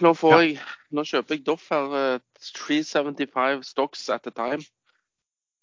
[0.00, 0.58] nå får jeg
[0.92, 1.92] Nå kjøper jeg Doff her.
[1.96, 2.18] eh,
[2.58, 4.62] 375 stocks at a time.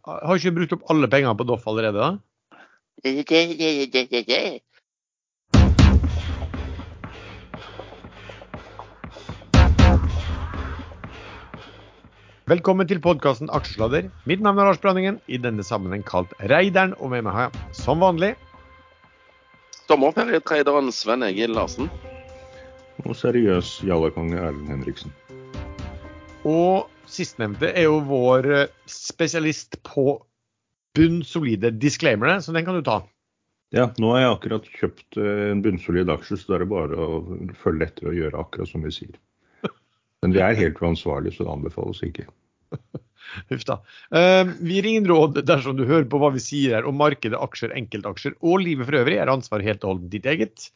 [0.05, 2.17] Har ikke brukt opp alle pengene på Doff allerede, da?
[12.49, 14.07] Velkommen til podkasten Aksjesladder.
[14.25, 17.75] Mitt navn er Lars Branningen, i denne sammenheng kalt Reideren, og med meg har jeg
[17.77, 18.33] som vanlig
[19.89, 21.89] Sommerferietraderen Sven Egil Larsen.
[23.07, 25.13] Og seriøs jallakonge Erlend Henriksen.
[26.47, 30.17] Og sistnevnte er jo vår eh, spesialist på
[30.97, 33.01] bunnsolide disclaimere, så den kan du ta.
[33.75, 36.99] Ja, nå har jeg akkurat kjøpt eh, en bunnsolid aksje, så da er det bare
[36.99, 37.19] å
[37.61, 39.17] følge etter og gjøre akkurat som vi sier.
[40.23, 42.25] Men vi er helt uansvarlige, så det anbefales ikke.
[43.51, 43.77] Huff da.
[44.15, 47.37] Eh, vi gir ingen råd dersom du hører på hva vi sier her om markedet,
[47.39, 50.71] aksjer, enkeltaksjer og livet for øvrig, er ansvaret helt og holdent ditt eget.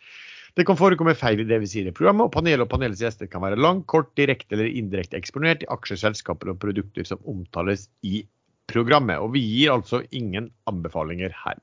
[0.54, 3.30] Det kan forekomme feil i det vi sier i programmet, og panelet og panelets gjester
[3.30, 7.88] kan være lang, kort, direkte eller indirekte eksponert i aksjer, selskaper og produkter som omtales
[8.06, 8.22] i
[8.70, 9.18] programmet.
[9.18, 11.58] Og vi gir altså ingen anbefalinger her.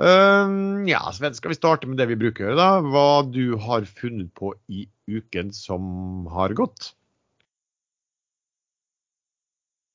[0.00, 2.70] Um, ja, Sven, skal vi starte med det vi bruker å gjøre, da?
[2.86, 6.94] Hva du har funnet på i uken som har gått?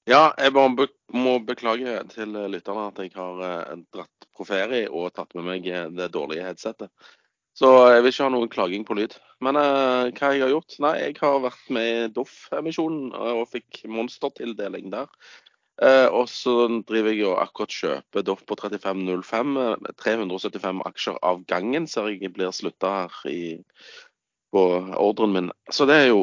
[0.06, 5.16] Ja, jeg bare må beklage til lytterne at jeg har eh, dratt på ferie og
[5.16, 6.92] tatt med meg eh, det dårlige headsetet.
[7.56, 9.16] Så jeg vil ikke ha noen klaging på lyd.
[9.44, 10.76] Men uh, hva jeg har gjort?
[10.84, 15.08] Nei, jeg har vært med i Doff-emisjonen og fikk monstertildeling der.
[15.76, 19.56] Uh, og så driver jeg og akkurat kjøper Doff på 35,05.
[19.60, 23.58] eh, 375 aksjer av gangen ser jeg blir slutta her i,
[24.56, 24.64] på
[24.96, 25.50] ordren min.
[25.72, 26.22] Så det er jo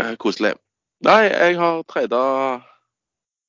[0.00, 0.54] uh, koselig.
[1.04, 2.22] Nei, jeg har trada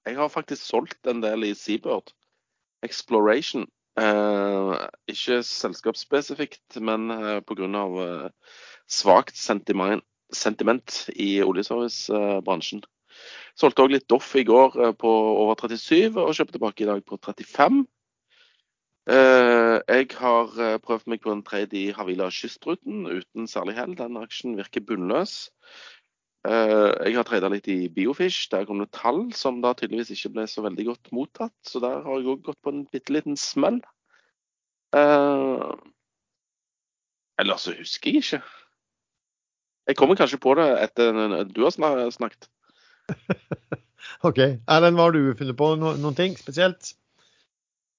[0.06, 2.12] Jeg har faktisk solgt en del i Seabird.
[2.84, 3.64] Exploration.
[3.96, 4.74] Eh,
[5.08, 7.70] ikke selskapsspesifikt, men eh, pga.
[8.04, 8.56] Eh,
[8.92, 10.04] svakt sentiment,
[11.16, 12.84] i oljeservicebransjen.
[13.56, 15.12] Solgte òg litt Doff i går eh, på
[15.46, 17.86] over 37 og kjøpte tilbake i dag på 35.
[19.16, 20.52] Eh, jeg har
[20.84, 23.96] prøvd meg på en trade i Havila Kystruten uten særlig hell.
[23.96, 25.54] Den aksjen virker bunnløs.
[26.46, 28.50] Eh, jeg har treda litt i Biofish.
[28.52, 31.56] Der kom det tall som da tydeligvis ikke ble så veldig godt mottatt.
[31.66, 33.82] Så der har jeg òg gått på en bitte liten smell.
[34.96, 35.72] Eh,
[37.42, 38.44] Eller så husker jeg ikke.
[39.90, 41.12] Jeg kommer kanskje på det etter
[41.52, 41.74] du har
[42.14, 42.48] snakket.
[44.28, 44.40] OK.
[44.40, 45.74] Erlend, hva har du funnet på?
[45.78, 46.94] No noen ting spesielt?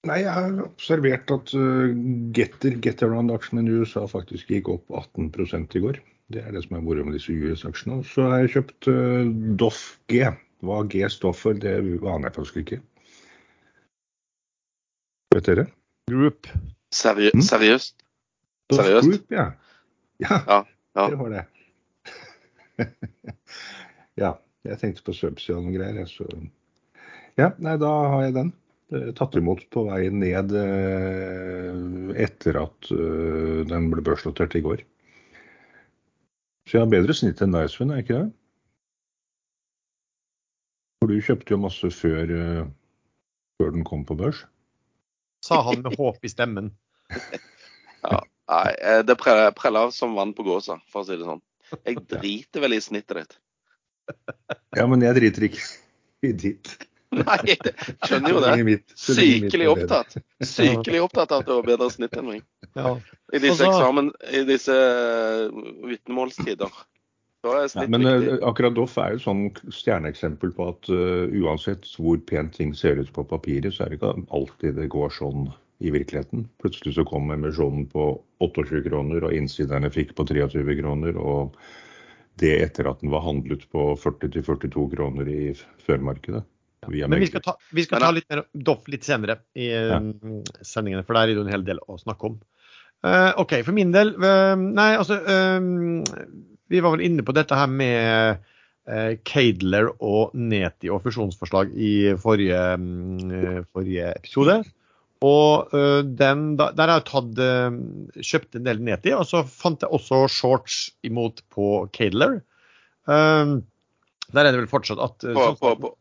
[0.07, 1.93] Nei, jeg har observert at uh,
[2.35, 6.01] Getter, Getaround-aksjen i USA faktisk gikk opp 18% i går.
[6.33, 8.01] Det er det som er moro med disse US-aksjene.
[8.07, 9.29] Så har jeg kjøpt uh,
[9.61, 10.25] Doff G.
[10.67, 12.81] Hva G står for, det aner jeg faktisk ikke.
[15.37, 15.67] Vet dere?
[16.11, 16.51] Group.
[16.95, 17.45] Seriø Mm.
[17.45, 17.95] Seriøst.
[18.71, 19.09] Doff Seriøst?
[19.11, 19.51] Group, ja.
[20.23, 20.61] Ja, Ja,
[20.97, 21.09] ja.
[21.11, 21.45] det var det.
[24.23, 24.31] ja,
[24.65, 25.99] jeg tenkte på Subsea og noen greier.
[26.01, 26.27] jeg, Så.
[27.37, 28.53] Ja, nei, da har jeg den.
[28.95, 31.81] Eh, Tatt imot på vei ned eh,
[32.27, 34.85] etter at eh, den ble børsnotert i går.
[36.67, 38.27] Så jeg har bedre snitt enn deg, Sven, er ikke det?
[41.01, 42.63] For du kjøpte jo masse før, eh,
[43.61, 44.43] før den kom på børs.
[45.47, 46.73] Sa han med håp i stemmen.
[48.03, 48.19] ja,
[48.51, 51.43] Nei, eh, det pre- preller som vann på gåsa, for å si det sånn.
[51.87, 53.39] Jeg driter vel i snittet ditt.
[54.79, 55.63] Ja, men jeg driter ikke
[56.27, 56.73] i ditt.
[57.21, 57.59] Nei, jeg
[58.03, 58.81] skjønner jo det.
[58.99, 60.17] Sykelig opptatt.
[60.43, 62.45] Sykelig opptatt av at du har bedre snitt enn meg.
[62.77, 65.47] I disse eksamen, i disse eh,
[65.87, 66.83] vitnemålstider.
[67.47, 68.33] Er Ja, men viktig.
[68.33, 72.73] eh, akkurat Doff er jo et sånn stjerneeksempel på at uh, uansett hvor pent ting
[72.75, 75.47] ser ut på papiret, så er det ikke alltid det går sånn
[75.79, 76.49] i virkeligheten.
[76.63, 81.21] Plutselig så kom emisjonen på 28 kroner, og innsiderne fikk på 23 kroner.
[81.21, 81.55] Og
[82.41, 85.43] det etter at den var handlet på 40-42 kroner i
[85.87, 86.43] førmarkedet.
[86.93, 90.01] Via Men vi skal, ta, vi skal ta litt mer Doff litt senere i Ja.
[90.01, 92.37] mm, sendingene, for der er det jo en hel del å snakke om.
[93.05, 95.61] Uh, OK, for min del uh, Nei, altså uh,
[96.73, 98.45] Vi var vel inne på dette her med
[99.27, 102.61] Cadler og Neti og fusjonsforslag i forrige,
[103.35, 104.61] eh, forrige episode.
[105.25, 109.43] Og eh, den, da, der har jeg tatt, eh, kjøpt en del Neti, og så
[109.49, 112.41] fant jeg også shorts imot på Cadler.
[113.09, 113.55] Eh,
[114.27, 115.95] der er det vel fortsatt at eh, På, på, på,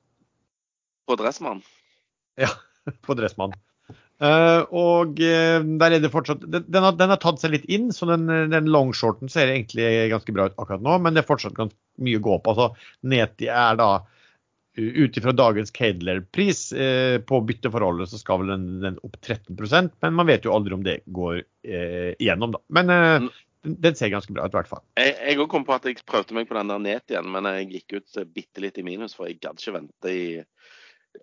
[1.08, 1.64] på Dressmann.
[2.40, 2.52] Ja,
[3.06, 3.56] på Dressmann.
[4.16, 7.66] Uh, og uh, der er det fortsatt Den, den, har, den har tatt seg litt
[7.68, 10.98] inn, så den, den longshorten ser egentlig ganske bra ut akkurat nå.
[11.04, 11.76] Men det er fortsatt ganske
[12.06, 12.54] mye å gå på.
[12.54, 14.06] Altså, Neti er da uh,
[14.80, 20.18] ut ifra dagens Cadler-pris eh, på bytteforholdet, så skal vel den, den opp 13% men
[20.18, 22.60] man vet jo aldri om det går igjennom, da.
[22.76, 22.92] Men
[23.66, 23.82] Mm.
[23.82, 24.84] den, ser ganske bra ut, i hvert fall.
[25.00, 27.70] Jeg, òg kom på at jeg prøvde meg på den der net igjen, men jeg
[27.72, 30.26] gikk ut bitte litt i minus, for jeg gadd ikke vente i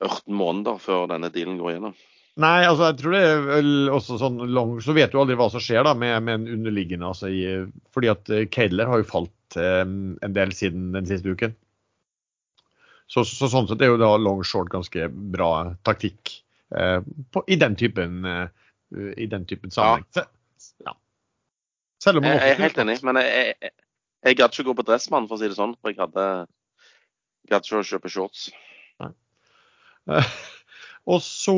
[0.00, 1.94] 18 måneder før denne dealen går gjennom.
[2.40, 5.50] Nei, altså jeg tror det er vel også sånn lang Så vet du aldri hva
[5.52, 7.10] som skjer da med, med en underliggende.
[7.10, 7.42] Altså, i,
[7.92, 11.52] fordi at eh, Cadler har jo falt eh, en del siden den siste uken.
[13.12, 15.50] Så, så sånn sett er jo da long short ganske bra
[15.84, 16.38] taktikk
[16.72, 17.02] eh,
[17.34, 18.46] på, i den typen eh,
[19.20, 20.08] i den typen sammenheng.
[20.16, 20.28] Se-
[20.86, 20.92] Ja.
[22.02, 23.72] Selv om man Jeg, jeg er helt enig, men jeg, jeg,
[24.24, 25.76] jeg gadd ikke gå på Dressmann, for å si det sånn.
[25.82, 26.24] For jeg hadde
[27.52, 28.46] gadd ikke å kjøpe shorts.
[29.02, 29.12] Eh,
[31.12, 31.54] Og så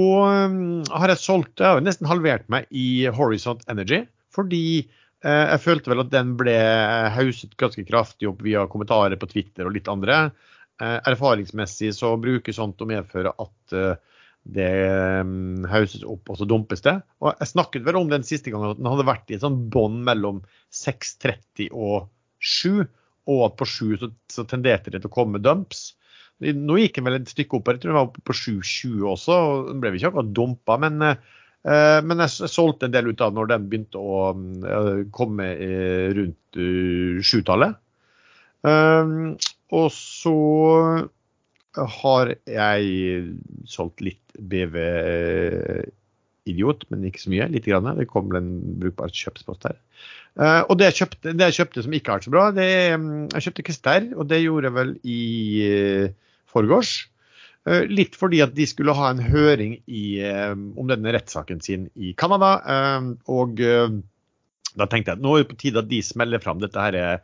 [0.49, 4.05] um, har jeg solgt Jeg har nesten halvert meg i Horizont Energy.
[4.35, 6.57] Fordi eh, jeg følte vel at den ble
[7.15, 10.25] hauset ganske kraftig opp via kommentarer på Twitter og litt andre.
[10.83, 13.95] Eh, erfaringsmessig så bruker sånt å medføre at eh,
[14.45, 14.73] det
[15.23, 16.99] um, hauses opp, og så dumpes det.
[17.23, 19.63] Og jeg snakket vel om den siste gangen at den hadde vært i et sånn
[19.73, 20.43] bånd mellom
[20.75, 22.11] 6,30 og
[22.45, 22.85] 7,
[23.31, 25.95] og at på 7 så, så tenderte det til å komme dumps.
[26.43, 29.39] Nå gikk den vel et stykke opp, jeg tror den var oppe på 7,20 også.
[29.39, 33.37] og Den ble ikke akkurat dumpa, men, eh, men jeg solgte en del ut av
[33.37, 36.63] når den begynte å eh, komme eh, rundt
[37.25, 37.79] sjutallet.
[38.65, 39.35] Um,
[39.77, 40.37] og så
[42.01, 43.35] har jeg
[43.69, 44.79] solgt litt BV
[46.49, 47.49] Idiot, men ikke så mye.
[47.53, 47.89] Litt grann.
[47.99, 48.51] Det kom en
[48.81, 49.79] brukbar kjøpspost her.
[50.35, 52.65] Uh, og det jeg, kjøpte, det jeg kjøpte som ikke har vært så bra, det
[52.67, 55.21] er, mm, jeg kjøpte Kester, og det gjorde jeg vel i
[55.69, 56.24] uh,
[56.55, 56.95] forgårs.
[57.65, 61.89] Eh, litt fordi at de skulle ha en høring i, eh, om denne rettssaken sin
[61.97, 62.61] i Canada.
[62.69, 63.57] eh, og
[64.75, 67.21] da tenkte jeg at nå er det på tide at de smeller fram dette her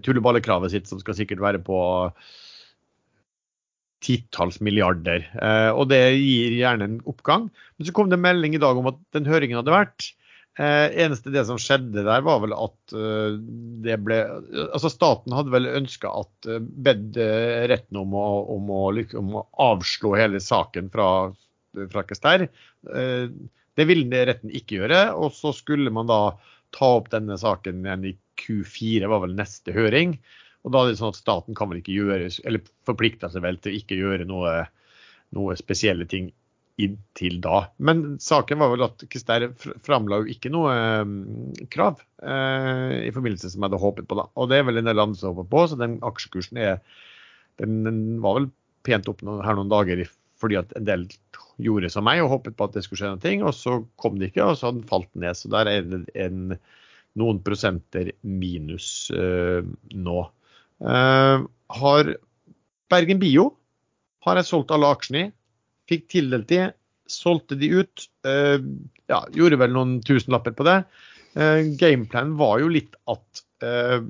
[0.00, 1.76] tulleballekravet sitt, som skal sikkert være på
[4.00, 5.26] titalls milliarder.
[5.76, 7.50] Og det gir gjerne en oppgang.
[7.76, 10.08] Men så kom det melding i dag om at den høringen hadde vært.
[10.58, 13.36] Eh, eneste det som skjedde der, var vel at uh,
[13.84, 14.16] det ble
[14.64, 18.24] Altså staten hadde vel ønska at uh, bedt eh, retten om å,
[18.56, 18.80] om, å,
[19.20, 21.06] om å avslå hele saken fra,
[21.92, 22.48] fra Kester.
[22.90, 23.30] Eh,
[23.78, 25.04] det ville retten ikke gjøre.
[25.14, 26.34] Og så skulle man da
[26.74, 30.18] ta opp denne saken igjen i Q4, var vel neste høring.
[30.66, 33.62] Og da er det sånn at staten kan vel ikke gjøre, eller forplikter seg vel
[33.62, 34.64] til ikke gjøre noe,
[35.38, 36.32] noe spesielle ting
[36.78, 37.64] inntil da.
[37.82, 39.48] Men saken var vel at Kester
[39.84, 44.18] framla jo ikke noe eh, krav eh, i forbindelse som jeg hadde håpet på.
[44.20, 44.28] da.
[44.38, 46.78] Og det er vel en del andre som håper på, så den aksjekursen er,
[47.62, 48.50] den, den var vel
[48.86, 50.06] pent opp noen, her noen dager
[50.38, 51.06] fordi at en del
[51.58, 54.30] gjorde som meg og håpet på at det skulle skje noe, og så kom det
[54.30, 55.34] ikke, og så hadde den falt ned.
[55.34, 56.54] Så der er det en,
[57.18, 59.66] noen prosenter minus eh,
[59.98, 60.18] nå.
[60.78, 61.46] Eh,
[61.82, 62.12] har
[62.88, 63.50] Bergen Bio
[64.24, 65.32] har jeg solgt alle aksjene i.
[65.88, 66.68] Fikk tildelt de,
[67.08, 68.08] solgte de ut.
[68.28, 68.58] eh,
[69.08, 70.82] ja, gjorde vel noen tusenlapper på det.
[71.38, 74.00] Uh, gameplanen var jo litt at eh,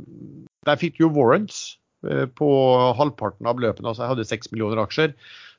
[0.64, 1.76] Der fikk du jo warrants
[2.06, 2.48] eh, på
[2.96, 3.90] halvparten av beløpene.
[3.90, 5.14] Altså jeg hadde 6 millioner aksjer.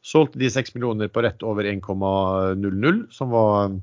[0.06, 3.76] Solgte de 6 millioner på rett over 1,00, som var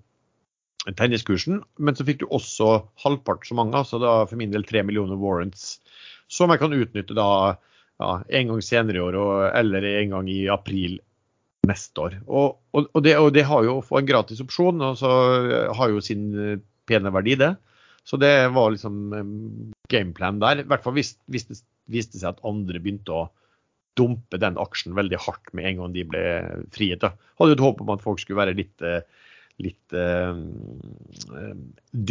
[0.97, 1.61] tenniskursen.
[1.79, 5.19] Men så fikk du også halvpart så mange, altså da for min del 3 millioner
[5.21, 5.81] warrants.
[6.33, 7.29] Som jeg kan utnytte da
[8.01, 8.11] ja,
[8.41, 9.19] en gang senere i år
[9.57, 10.99] eller en gang i april
[11.69, 12.19] neste år.
[12.27, 15.13] Og, og, og, det, og det har jo en gratis opsjon, og så
[15.77, 17.55] har jo sin eh, pene verdi, det.
[18.07, 19.33] Så det var liksom eh,
[19.93, 20.63] gameplan der.
[20.63, 21.61] I hvert fall hvis, hvis det
[21.91, 23.27] viste seg at andre begynte å
[23.97, 26.25] dumpe den aksjen veldig hardt med en gang de ble
[26.75, 27.01] friet.
[27.03, 27.15] Da.
[27.41, 29.01] Hadde jo et håp om at folk skulle være litt, eh,
[29.65, 30.37] litt eh,
[31.33, 31.55] eh,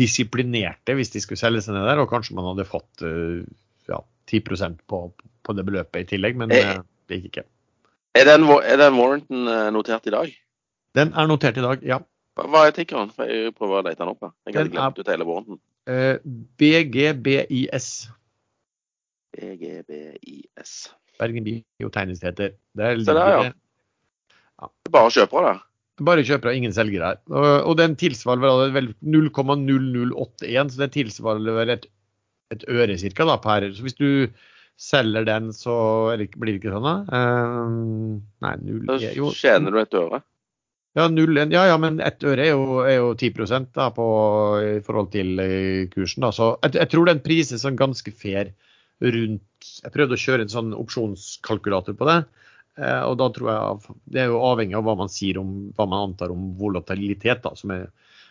[0.02, 3.46] disiplinerte hvis de skulle selge seg ned der, og kanskje man hadde fått eh,
[3.92, 4.02] ja,
[4.32, 5.06] 10 på,
[5.46, 6.74] på det beløpet i tillegg, men Eh.
[6.74, 7.46] eh, det gikk ikke.
[8.16, 10.36] Er den, er den warranten eh, notert i dag?
[10.96, 12.00] Den er notert i dag, ja.
[12.36, 13.12] Hva er tikkeren?
[13.20, 14.30] Jeg prøver å lete den opp.
[14.48, 15.60] Jeg hadde glemt ut hele warranten.
[15.92, 16.16] Eh,
[16.60, 17.90] BGBIS.
[19.36, 20.74] EGBIS.
[21.20, 22.56] Bergen Biotegnes det heter.
[22.80, 23.28] Der Se der, ja.
[23.28, 23.56] ligger det.
[24.56, 24.72] Ja.
[24.96, 26.06] bare kjøpere, det.
[26.08, 27.22] Bare kjøpere ingen selgere her.
[27.32, 31.88] Og, og den tilsvarer vel 0,0081, så det tilsvarer vel et,
[32.56, 33.68] et øre cirka da, per.
[33.76, 34.10] Så hvis du
[34.76, 35.76] selger den, så
[36.14, 36.96] er blir det ikke sånn, da?
[37.10, 40.22] Uh, nei, null Da er jo tjener du et øre.
[40.96, 43.34] Ja, null, ja, ja, men ett øre er jo, er jo 10
[43.76, 44.06] da, på,
[44.64, 46.24] i forhold til eh, kursen.
[46.24, 46.32] Da.
[46.32, 48.54] Så jeg, jeg tror den prises sånn ganske fair
[49.04, 52.22] rundt Jeg prøvde å kjøre en sånn opsjonskalkulator på det.
[52.80, 55.84] Eh, og da tror jeg Det er jo avhengig av hva man sier om hva
[55.84, 57.44] man antar om volatilitet.
[57.44, 57.90] Da, som er,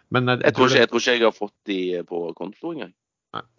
[0.08, 2.96] men jeg, Jeg tror, ikke, jeg tror ikke jeg har fått de på konto engang.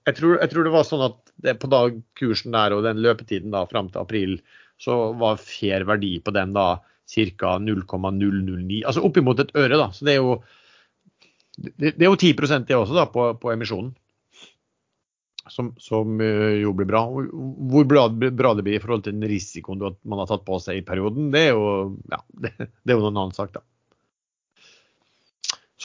[0.05, 3.01] Jeg tror, jeg tror det var sånn at det, på dag kursen der og den
[3.03, 4.38] løpetiden da fram til april,
[4.82, 7.58] så var fair verdi på den da ca.
[7.62, 8.82] 0,009.
[8.84, 9.89] Altså oppimot et øre, da.
[9.94, 10.39] Så det er jo
[11.55, 13.94] det, det er jo 10 det også da på, på emisjonen.
[15.50, 17.03] som, som eh, jo blir bra.
[17.05, 20.86] Hvor bra, det blir i forhold til den risikoen man har tatt på seg i
[20.86, 23.63] perioden, det er jo, ja, det, det er jo noen annen sak, da.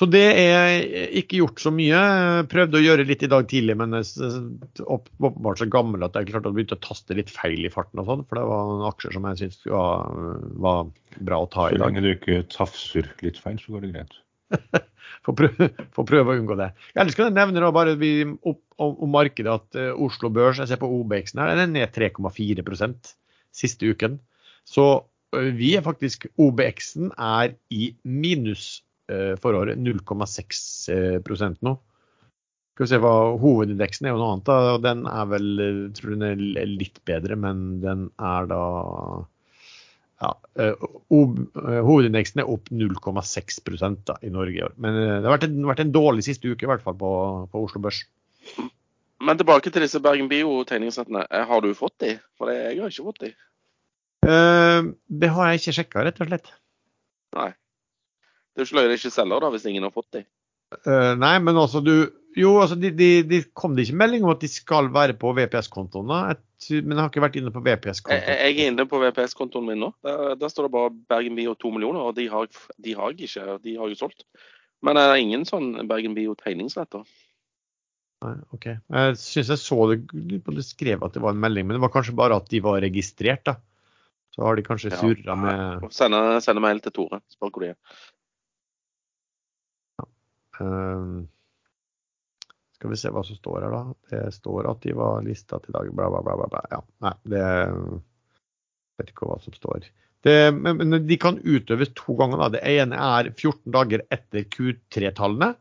[0.01, 0.79] Så det er
[1.21, 1.99] ikke gjort så mye.
[2.49, 6.57] Prøvde å gjøre litt i dag tidlig, men åpenbart så gammel at jeg klarte å
[6.57, 8.23] begynne å taste litt feil i farten og sånn.
[8.31, 10.09] For det var en aksjer som jeg syntes var,
[10.65, 10.89] var,
[11.21, 11.83] bra å ta i dag.
[11.83, 14.19] Så lenge du ikke tafser litt feil, så går det greit.
[15.27, 16.73] Få prøve, prøve, å unngå det.
[16.97, 20.63] Ellers kan jeg nevne da bare vi, opp, om, om, markedet at uh, Oslo Børs,
[20.63, 23.17] jeg ser på OBX-en her, den er ned 3,4%
[23.53, 24.17] siste uken.
[24.65, 28.79] Så uh, vi er faktisk OBX-en er i minus
[29.11, 29.81] uh, for året.
[29.83, 31.77] 0,6 nå.
[32.75, 34.47] Skal vi se hva Hovedindeksen er jo noe annet.
[34.49, 38.63] da, og Den er vel, jeg tror den er litt bedre, men den er da
[40.21, 43.61] ja, eh, eh, Hovedindeksen er opp 0,6
[44.23, 44.75] i Norge i år.
[44.77, 47.13] Men eh, det har vært en, vært en, dårlig siste uke, i hvert fall på,
[47.53, 48.03] på Oslo Børs.
[49.21, 51.25] Men tilbake til disse Bergen Bio-tegningssettene.
[51.49, 52.15] Har du fått de?
[52.41, 53.35] For jeg har ikke fått de.
[54.25, 56.53] Uh, det har jeg ikke sjekka, rett og slett.
[57.37, 57.51] Nei.
[58.55, 60.25] Det er jo ikke løye de ikke selger, da, hvis ingen har fått de.
[60.87, 61.95] Uh, nei, men altså du
[62.39, 65.33] Jo, altså de, de, de kom det ikke melding om at de skal være på
[65.35, 68.21] VPS-kontoen, men jeg har ikke vært inne på VPS-kontoen.
[68.23, 69.89] Jeg, jeg, er inne på VPS-kontoen min nå.
[70.07, 72.47] Der, der, står det bare Bergen Bio 2 millioner, og de har,
[72.79, 73.57] de har jeg ikke.
[73.65, 74.23] De har jo solgt.
[74.87, 77.03] Men det er ingen sånn Bergen Bio tegningsretter.
[78.21, 78.69] Nei, OK.
[78.69, 81.93] Jeg syns jeg så det Du skrev at det var en melding, men det var
[81.95, 83.57] kanskje bare at de var registrert, da.
[84.31, 87.19] Så har de kanskje surra ja, med Sende, sende mail til Tore.
[87.33, 87.79] Spør hvor de er.
[90.61, 91.15] Ehm,
[92.77, 93.83] skal vi se hva som står her, da.
[94.13, 96.47] Det står at de var lista til dag, bla, bla, bla.
[96.49, 96.63] bla.
[96.73, 97.47] Ja, nei, det
[99.01, 99.89] vet ikke hva som står.
[100.25, 102.43] Det, men de kan utøves to ganger.
[102.43, 102.49] Da.
[102.57, 105.55] Det ene er 14 dager etter Q3-tallene.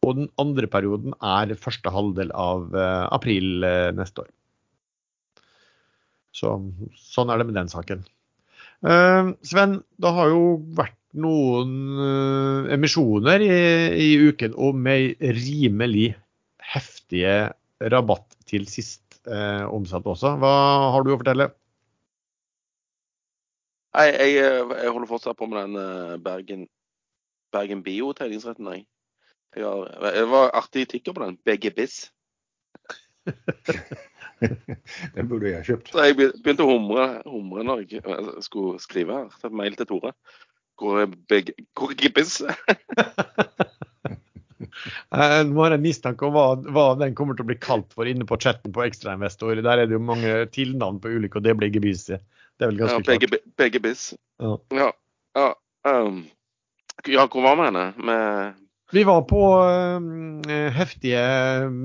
[0.00, 4.30] Og den andre perioden er første halvdel av uh, april uh, neste år.
[6.32, 6.54] Så,
[6.96, 8.06] sånn er det med den saken.
[8.80, 13.54] Uh, Sven, det har jo vært noen uh, emisjoner i,
[13.98, 16.12] i, uken og med rimelig
[16.72, 17.50] heftige
[17.92, 20.36] rabatt til sist uh, omsatt også.
[20.40, 20.54] Hva
[20.94, 21.50] har du å fortelle?
[23.96, 26.68] Nei, jeg, jeg, holder fortsatt på med den Bergen,
[27.50, 28.68] Bergen Bio-tegningsretten.
[28.70, 28.86] Jeg.
[29.56, 31.34] Jeg har, det var artig tikker på den.
[31.42, 32.04] BGBIS.
[35.16, 35.90] den burde jeg kjøpt.
[35.90, 38.04] Så jeg begynte å humre, humre når jeg
[38.46, 39.50] skulle skrive her.
[39.50, 40.14] Mail til Tore.
[45.10, 48.08] Eh, nå har jeg mistanke om hva, hva, den kommer til å bli kalt for
[48.08, 49.58] inne på chatten på Ekstrainvestor.
[49.60, 52.06] Der er det jo mange tilnavn på ulike, og det blir gebiss.
[52.08, 52.20] Det
[52.64, 53.46] er vel ganske ja, klart.
[53.60, 54.04] Begge biss.
[54.40, 54.54] Ja.
[54.78, 54.88] Ja,
[55.36, 55.48] ja,
[55.90, 56.22] um,
[57.08, 57.84] ja, hvor var vi henne?
[57.98, 58.54] Med
[58.92, 61.20] vi var på uh, heftige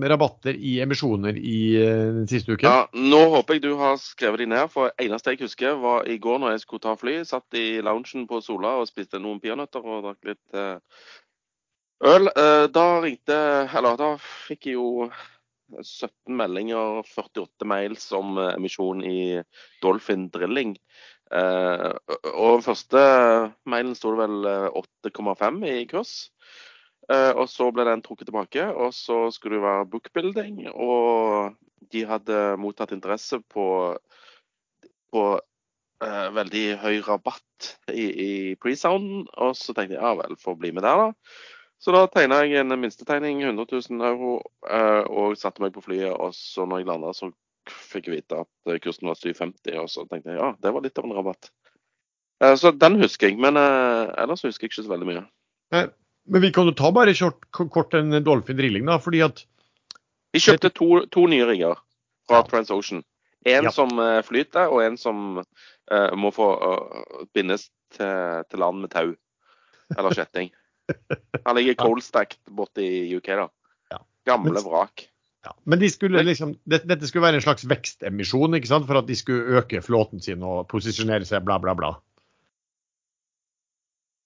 [0.09, 2.65] rabatter i emisjoner i uh, siste uken.
[2.65, 6.17] Ja, Nå håper jeg du har skrevet de ned, for eneste jeg husker var i
[6.21, 7.19] går når jeg skulle ta fly.
[7.27, 10.59] Satt i loungen på Sola og spiste noen peanøtter og drakk litt
[12.15, 12.29] øl.
[12.74, 15.09] da ringte Eller da fikk jeg jo
[15.81, 19.43] 17 meldinger, 48 mails om emisjon i
[19.81, 20.77] Dolphin Drilling.
[21.33, 23.01] og den første
[23.65, 24.50] mailen sto det vel
[25.05, 26.15] 8,5 i kurs.
[27.05, 30.62] Uh, og så ble den trukket tilbake, og så skulle det være bookbuilding.
[30.74, 31.53] Og
[31.93, 33.67] de hadde mottatt interesse på,
[35.13, 38.31] på uh, veldig høy rabatt i, i
[38.62, 39.27] pre-sounden.
[39.38, 41.35] Og så tenkte jeg ja vel, får bli med der, da.
[41.77, 46.09] Så da tegna jeg en minstetegning, 100 000 euro, uh, og satte meg på flyet.
[46.15, 47.29] Og så når jeg landa, så
[47.69, 50.97] fikk jeg vite at kursen var 750, og så tenkte jeg ja, det var litt
[51.01, 51.50] av en rabatt.
[52.62, 55.24] så den husker jeg, men ellers husker jeg ikke så veldig mye.
[56.25, 59.44] Men vi kan jo ta bare kort, kort en Dolphin Drilling, da, fordi at
[60.34, 61.77] Vi kjøpte to, to nye rigger
[62.27, 62.48] fra ja.
[62.50, 63.03] TransOcean.
[63.46, 63.72] En ja.
[63.72, 68.91] som uh, flyter, og en som uh, må få uh, bindes til, til, land med
[68.91, 69.13] tau.
[69.94, 70.50] Eller kjetting.
[71.46, 73.46] Han ligger coldstacked borte i UK, da.
[73.94, 74.01] Ja.
[74.25, 75.05] Gamle Men, vrak.
[75.46, 75.53] Ja.
[75.63, 78.89] Men de skulle liksom, det, dette skulle være en slags vekstemisjon ikke sant?
[78.89, 81.94] for at de skulle øke flåten sin og posisjonere seg, bla, bla, bla.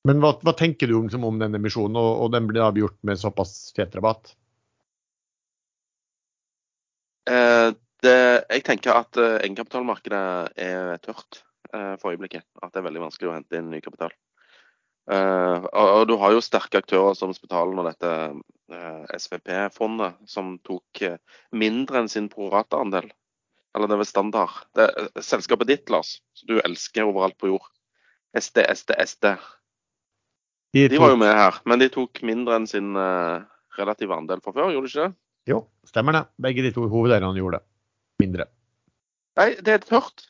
[0.07, 3.19] Men hva, hva tenker du om, om denne emisjonen, og, og, den blir avgjort med
[3.19, 4.33] såpass fet rabatt?
[7.29, 7.69] Eh,
[8.05, 8.15] det,
[8.47, 10.23] jeg tenker at eh, egenkapitalmarkedet
[10.63, 12.47] er tørt eh, for øyeblikket.
[12.63, 14.15] At det er veldig vanskelig å hente inn ny kapital.
[15.09, 18.13] Eh, og, og, du har jo sterke aktører som Spitalen og dette
[18.71, 21.17] eh, SVP-fondet, som tok eh,
[21.51, 23.09] mindre enn sin prorata-andel.
[23.75, 24.61] Eller det er vel standard.
[24.77, 24.87] Det,
[25.25, 27.67] selskapet ditt, Lars, som du elsker overalt på jord.
[28.37, 29.33] SD, SD, SD.
[30.75, 33.41] De, de var jo med her, men de tok mindre enn sin uh,
[33.79, 35.17] relative andel fra før, gjorde de ikke det?
[35.49, 36.23] Jo, stemmer det.
[36.45, 37.65] Begge de to hovedeierne gjorde det.
[38.21, 38.45] Mindre.
[39.39, 40.27] Nei, det er tørt.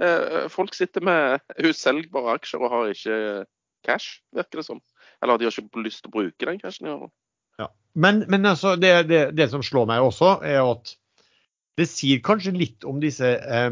[0.00, 3.18] Uh, folk sitter med uselgbare aksjer og har ikke
[3.86, 4.80] cash, virker det som.
[5.22, 6.88] Eller de har ikke lyst til å bruke den cashen.
[6.88, 7.10] i år.
[7.60, 7.68] Ja.
[7.94, 10.96] Men, men altså, det, det, det som slår meg også, er at
[11.80, 13.70] det sier kanskje litt om disse, eh,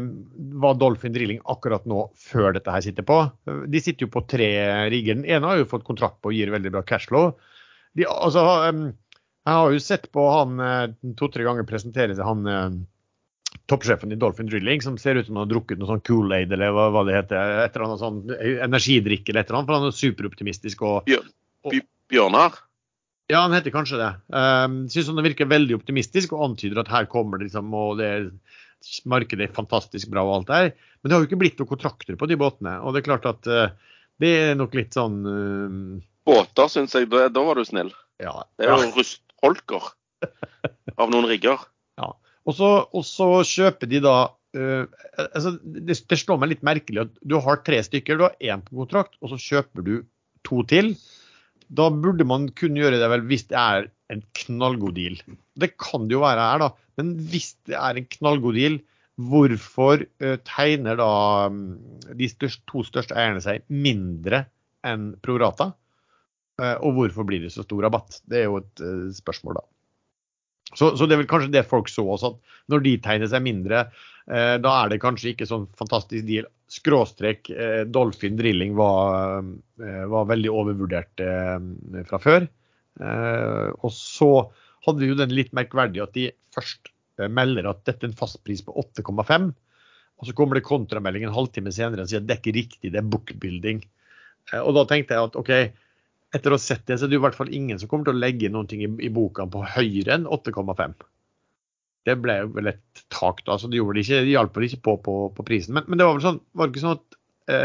[0.59, 3.21] hva Dolphin Drilling akkurat nå, før dette her sitter på.
[3.69, 4.49] De sitter jo på tre
[4.91, 5.19] rigger.
[5.19, 7.33] Den ene har jo fått kontrakt på og gir veldig bra cashflow.
[7.97, 8.85] De, altså, eh,
[9.49, 10.87] jeg har jo sett på han eh,
[11.19, 12.79] to-tre ganger presentere seg, han eh,
[13.69, 16.73] toppsjefen i Dolphin Drilling, som ser ut som han har drukket noe sånn Kool-Aid eller
[16.75, 17.53] hva, hva, det heter.
[17.65, 18.23] Et eller annet sånn
[18.69, 20.85] energidrikk eller et eller annet, for han er superoptimistisk.
[20.85, 21.13] og
[21.67, 21.75] og
[22.09, 22.55] Bjørnar?
[23.29, 24.09] Ja, han heter kanskje det.
[24.33, 28.07] Um, synes han virker veldig optimistisk og antyder at her kommer det liksom, og det
[28.09, 28.27] er,
[29.09, 30.71] markedet er fantastisk bra og alt der.
[30.99, 32.79] Men det har jo ikke blitt noen kontrakter på de båtene.
[32.81, 37.09] Og det er klart at uh, det er nok litt sånn uh, Båter, syns jeg.
[37.09, 37.93] Da, da var du snill.
[38.21, 38.33] Ja.
[38.59, 39.91] Det er jo rustholker
[40.99, 41.61] av noen rigger.
[42.49, 44.15] Så, og så kjøper de da
[44.57, 44.85] uh,
[45.27, 48.63] altså det, det slår meg litt merkelig at du har tre stykker, du har én
[48.65, 49.93] på kontrakt, og så kjøper du
[50.47, 50.95] to til.
[51.69, 55.17] Da burde man kunne gjøre det vel hvis det er en knallgod deal.
[55.59, 56.69] Det kan det jo være her, da.
[56.97, 58.79] Men hvis det er en knallgod deal,
[59.19, 61.11] hvorfor uh, tegner da
[61.51, 61.59] um,
[62.17, 64.45] de største, to største eierne seg mindre
[64.87, 65.73] enn Prorata?
[66.59, 68.21] Uh, og hvorfor blir det så stor rabatt?
[68.25, 69.67] Det er jo et uh, spørsmål, da.
[70.75, 73.41] Så, så, det er vel kanskje det folk så også, at når de tegner seg
[73.45, 73.87] mindre,
[74.29, 76.49] eh, da er det kanskje ikke sånn fantastisk deal.
[76.69, 79.41] Skråstrek eh, Dolphin Drilling var,
[79.81, 82.45] eh, var veldig overvurdert eh, fra før.
[82.99, 84.31] Eh, og så
[84.85, 88.21] hadde vi jo den litt merkverdige at de først eh, melder at dette er en
[88.21, 89.49] fastpris på 8,5.
[90.19, 92.91] Og så kommer det kontramelding en halvtime senere og sier at det er ikke riktig,
[92.91, 93.85] det er bookbuilding.
[94.59, 95.51] og da tenkte jeg at OK,
[96.35, 98.17] etter å ha sett det, så er det i hvert fall ingen som kommer til
[98.17, 100.93] å legge noe i, i boka på høyere enn 8,5.
[102.07, 104.95] Det ble vel et tak, da, så det, de ikke, det hjalp vel ikke på,
[105.05, 105.75] på, på prisen.
[105.77, 107.19] Men, men, det var vel sånn, var det ikke sånn at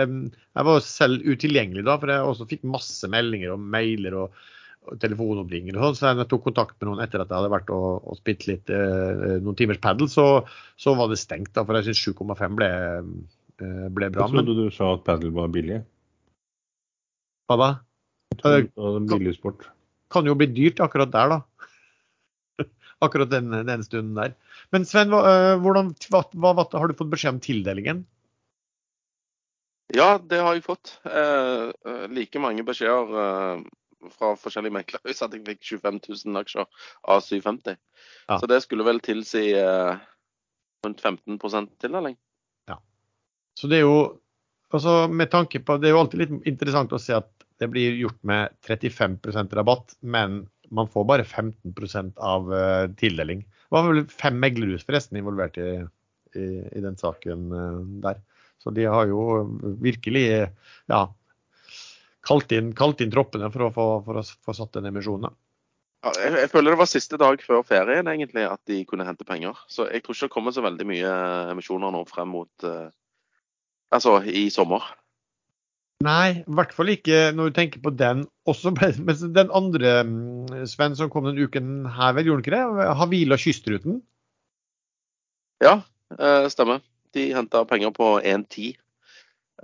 [0.08, 4.42] um, jeg var selv utilgjengelig da, for jeg også fikk masse meldinger og mailer og,
[4.88, 7.72] og telefonoppringninger og sånn, så jeg tok kontakt med noen etter at jeg hadde vært
[7.76, 10.28] og, og spilt litt uh, noen timers padel, så,
[10.80, 12.74] så, var det stengt, da, for jeg syns 7,5 ble,
[13.60, 14.24] uh, ble bra.
[14.24, 15.84] Jeg trodde men, du sa at padel var billig.
[17.44, 17.74] Hva da?
[18.40, 19.68] Sport.
[20.14, 22.64] Kan jo bli dyrt akkurat der, da.
[23.04, 24.34] akkurat den, den, stunden der.
[24.74, 28.04] Men Sven, hva, hvordan, hva, hva, har du fått beskjed om tildelingen?
[29.92, 30.96] Ja, det har jeg fått.
[31.04, 31.70] Eh,
[32.14, 33.64] like mange beskjeder eh,
[34.14, 36.66] fra forskjellige meklere at jeg fikk 25 000 aksjer
[37.12, 37.78] av 750.
[38.28, 38.38] Ja.
[38.40, 39.94] Så det skulle vel tilsi eh,
[40.86, 42.16] rundt 15% tildeling.
[42.70, 42.80] Ja.
[43.58, 43.98] Så det er jo
[44.74, 47.96] altså med tanke på, Det er jo alltid litt interessant å se at det blir
[47.98, 53.44] gjort med 35% rabatt, men man får bare 15% av uh, tildeling.
[53.44, 55.68] Det var vel fem meglerhus forresten involvert i,
[56.34, 58.18] i, i den saken uh, der.
[58.62, 59.44] Så de har jo
[59.84, 60.24] virkelig
[60.88, 61.00] ja,
[62.24, 65.36] kalt inn, kalt inn troppene for å få, for å få satt den emisjonen.
[66.04, 69.56] Jeg, jeg, føler det var siste dag før ferien egentlig at de kunne hente penger.
[69.72, 71.14] Så jeg tror ikke det kommer så veldig mye
[71.54, 72.90] emisjoner nå frem mot uh,
[73.94, 74.82] Altså i sommer.
[76.04, 78.24] Nei, i hvert fall ikke når du tenker på den.
[78.50, 78.72] Også,
[79.06, 82.88] men den andre, mm, Sven, som kom denne uken her, vel, gjorde den ikke det?
[83.00, 84.02] Havila Kystruten?
[85.64, 85.78] Ja,
[86.18, 86.82] eh, stemmer.
[87.14, 88.74] De henta penger på 1,10.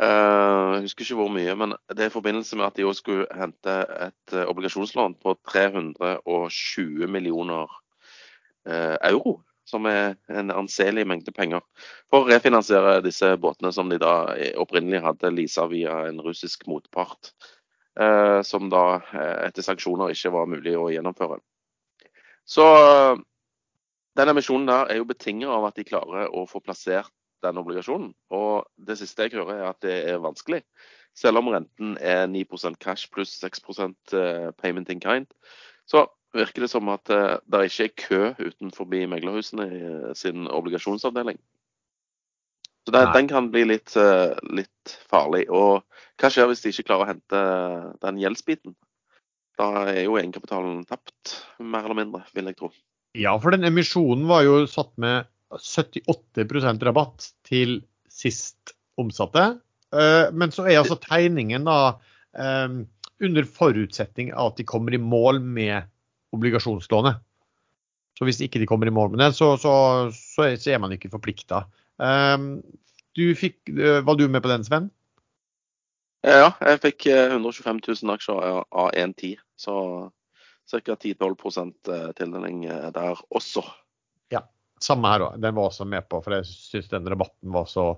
[0.00, 3.04] Eh, jeg husker ikke hvor mye, men det er i forbindelse med at de også
[3.04, 3.76] skulle hente
[4.06, 7.78] et eh, obligasjonslån på 320 millioner
[8.70, 11.62] euro som er en anselig mengde penger,
[12.10, 17.32] for å refinansiere disse båtene som de da opprinnelig hadde leasa via en russisk motpart,
[18.00, 21.40] eh, som da eh, etter sanksjoner ikke var mulig å gjennomføre.
[22.48, 22.66] Så
[24.18, 27.12] denne emisjonen der er jo betinget av at de klarer å få plassert
[27.44, 28.10] den obligasjonen.
[28.34, 30.64] Og det siste jeg hører, er at det er vanskelig.
[31.16, 33.62] Selv om renten er 9% cash pluss 6
[34.14, 35.30] eh, payment in kind.
[35.86, 40.46] Så virker det som at uh, det ikke er kø utenfor meglerhusene i uh, sin
[40.50, 41.40] obligasjonsavdeling.
[42.86, 45.46] Så det, den kan bli litt, uh, litt, farlig.
[45.52, 45.82] Og
[46.20, 47.42] hva skjer hvis de ikke klarer å hente
[48.04, 48.76] den gjeldsbiten?
[49.60, 52.70] Da er jo egenkapitalen tapt, mer eller mindre, vil jeg tro.
[53.18, 59.58] Ja, for den emisjonen var jo satt med 78% rabatt til sist omsatte.
[59.90, 61.80] Men så er altså tegningen da
[63.20, 65.90] under forutsetning av at de kommer i mål med
[66.36, 67.20] obligasjonslånet.
[68.18, 69.72] Så hvis ikke de kommer i mål med det, så, så,
[70.12, 71.64] så, er, man ikke forplikta.
[71.96, 72.58] Um,
[73.16, 74.90] uh, var du med på den, Sven?
[76.26, 79.38] Ja, jeg fikk 125 eh, 000 aksjer av 1,10.
[79.56, 79.76] Så
[80.70, 80.94] Ca.
[80.94, 83.64] 10-12 tildeling der også.
[84.30, 84.44] Ja,
[84.80, 85.38] Samme her òg.
[85.40, 87.94] Den var også med på, for jeg syns den rabatten var så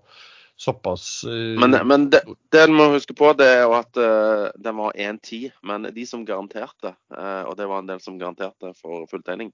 [0.63, 2.23] såpass uh, Men, men det,
[2.55, 5.51] det må huske på, det er jo at uh, den var 1,10.
[5.67, 9.51] Men de som garanterte, uh, og det var en del som garanterte for fulltegning,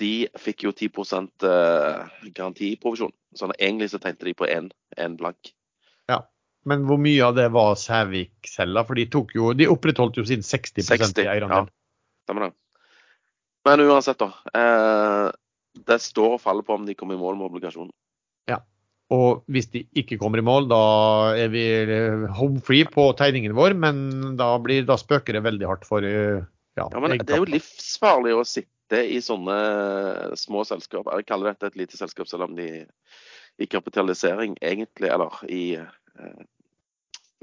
[0.00, 3.12] de fikk jo 10% uh, garantiprovisjon.
[3.36, 5.52] Så egentlig så tegnte de på én blank.
[6.10, 6.22] Ja.
[6.68, 8.88] Men hvor mye av det var Sævik-selger?
[8.88, 11.70] For de, tok jo, de opprettholdt jo sin 60, 60 i eierandel.
[11.70, 12.52] Ja, stemmer det.
[13.64, 14.32] Men uansett, da.
[14.56, 15.30] Eh,
[15.86, 17.92] det står og faller på om de kommer i mål med obligasjonen.
[19.10, 20.82] Og hvis de ikke kommer i mål, da
[21.34, 21.64] er vi
[22.38, 24.04] home free på tegningen vår, men
[24.38, 28.36] da, blir, da spøker det veldig hardt for ja, ja, men Det er jo livsfarlig
[28.38, 29.56] å sitte i sånne
[30.38, 31.10] små selskap.
[31.10, 32.70] Jeg kaller dette et lite selskap, selv om de
[33.60, 36.40] i kapitalisering egentlig, eller i eh,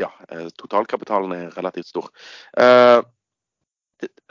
[0.01, 2.09] ja, eh, totalkapitalen er relativt stor.
[2.57, 2.99] Eh,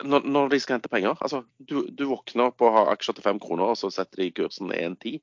[0.06, 1.16] når, de skal hente penger.
[1.20, 4.32] Altså, du, du, våkner opp og har aksjer til fem kroner, og så setter de
[4.34, 5.18] kursen 1,10.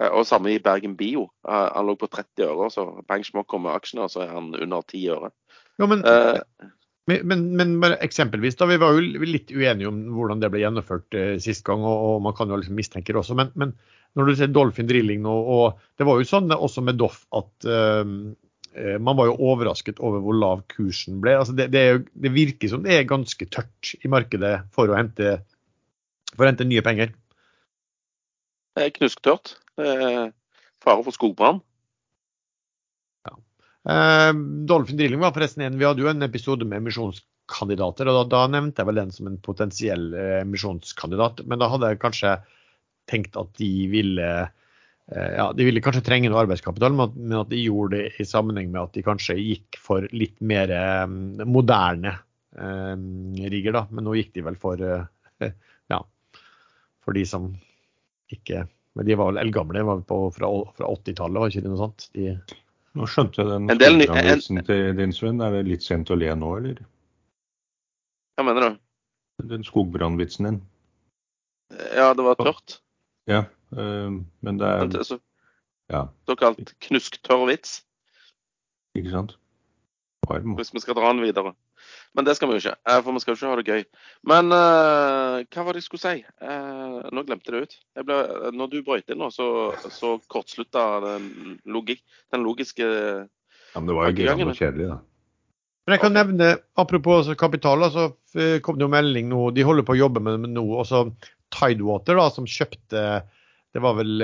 [0.00, 1.28] Eh, og samme i Bergen Bio.
[1.48, 4.86] Eh, han lå på 30 øre, så bang smokk kommer aksjene, så er han under
[4.86, 5.32] 10 øre.
[5.80, 6.68] Ja, men, uh,
[7.08, 7.24] men,
[7.56, 11.34] men, men, eksempelvis, da, vi var jo litt uenige om hvordan det ble gjennomført uh,
[11.42, 13.38] sist gang, og, og, man kan jo liksom mistenke det også.
[13.38, 13.74] Men,
[14.12, 17.70] når du ser Dolphin Drilling nå, og det var jo sånn også med Doff at
[18.74, 21.34] Eh, man var jo overrasket over hvor lav kursen ble.
[21.36, 25.36] Altså det, det, det, virker som det er ganske tørt i markedet for å hente,
[26.32, 27.12] for å hente nye penger.
[28.72, 29.58] Det er knusktørt.
[29.76, 31.60] Fare for skogbrann.
[33.28, 33.36] Ja.
[33.92, 34.30] Eh,
[34.68, 38.42] Dolphin Drilling var forresten en Vi hadde jo en episode med emisjonskandidater, og da, da,
[38.56, 41.44] nevnte jeg vel den som en potensiell eh, emisjonskandidat.
[41.46, 42.36] Men da hadde jeg kanskje
[43.10, 44.32] tenkt at de ville
[45.10, 48.70] Eh, ja, De ville kanskje trenge noe arbeidskapital, men at de gjorde det i sammenheng
[48.72, 50.72] med at de kanskje gikk for litt mer
[51.44, 52.14] moderne
[52.56, 52.94] eh,
[53.52, 53.76] rigger.
[53.76, 54.80] da, Men nå gikk de vel for
[55.92, 56.00] ja,
[57.02, 57.50] for de som
[58.32, 58.64] ikke
[58.98, 62.06] Men de var vel eldgamle, var på, fra, fra 80-tallet, var ikke det noe sånt?
[62.16, 62.34] De,
[62.98, 65.40] nå skjønte jeg den skogbrannvitsen til din Sven.
[65.40, 66.82] Er det litt sent å le nå, eller?
[68.36, 68.80] Hva mener du?
[69.48, 70.60] Den skogbrannvitsen din.
[71.96, 72.82] Ja, det var tørt.
[73.30, 75.16] Ja, øh, men det er så,
[75.92, 76.06] ja.
[76.28, 77.80] Såkalt knusktørr vits.
[78.98, 79.36] Ikke sant.
[80.28, 80.54] Varm.
[80.58, 81.54] Hvis vi skal dra den videre.
[82.16, 83.84] Men det skal vi jo ikke, eh, for vi skal jo ikke ha det gøy.
[84.28, 86.24] Men uh, hva var det jeg skulle si?
[86.44, 87.78] Uh, nå glemte jeg det ut.
[87.98, 88.18] Jeg ble,
[88.58, 89.46] når du brøyt inn nå, så,
[89.92, 91.30] så kortslutta den,
[91.64, 95.00] logik, den logiske Ja, Men det var jo gøy og kjedelig, da.
[95.82, 98.10] Men jeg kan nevne, Apropos altså, kapital, så
[98.62, 99.48] kom det jo melding nå.
[99.56, 100.66] De holder på å jobbe med noe, nå.
[100.84, 101.06] også
[101.52, 103.06] Tidewater, da, som kjøpte
[103.72, 104.20] det var vel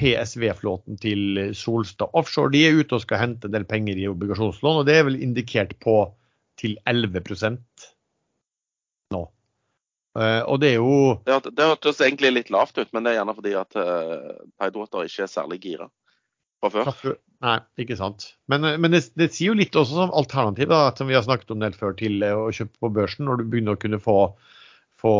[0.00, 2.52] PSV-flåten til Solstad Offshore.
[2.52, 5.18] De er ute og skal hente en del penger i obligasjonslån, og det er vel
[5.20, 5.98] indikert på
[6.60, 7.58] til 11
[9.14, 9.22] nå.
[10.16, 13.18] Uh, og det er jo Det, det hørtes egentlig litt lavt ut, men det er
[13.20, 15.90] gjerne fordi at uh, Tidewater ikke er særlig gira
[16.62, 17.18] fra før.
[17.44, 18.30] Nei, ikke sant.
[18.48, 21.52] Men, men det, det, sier jo litt også som alternativ, da, som vi har snakket
[21.52, 24.16] om del før, til å kjøpe på børsen, når du begynner å kunne få,
[25.02, 25.12] få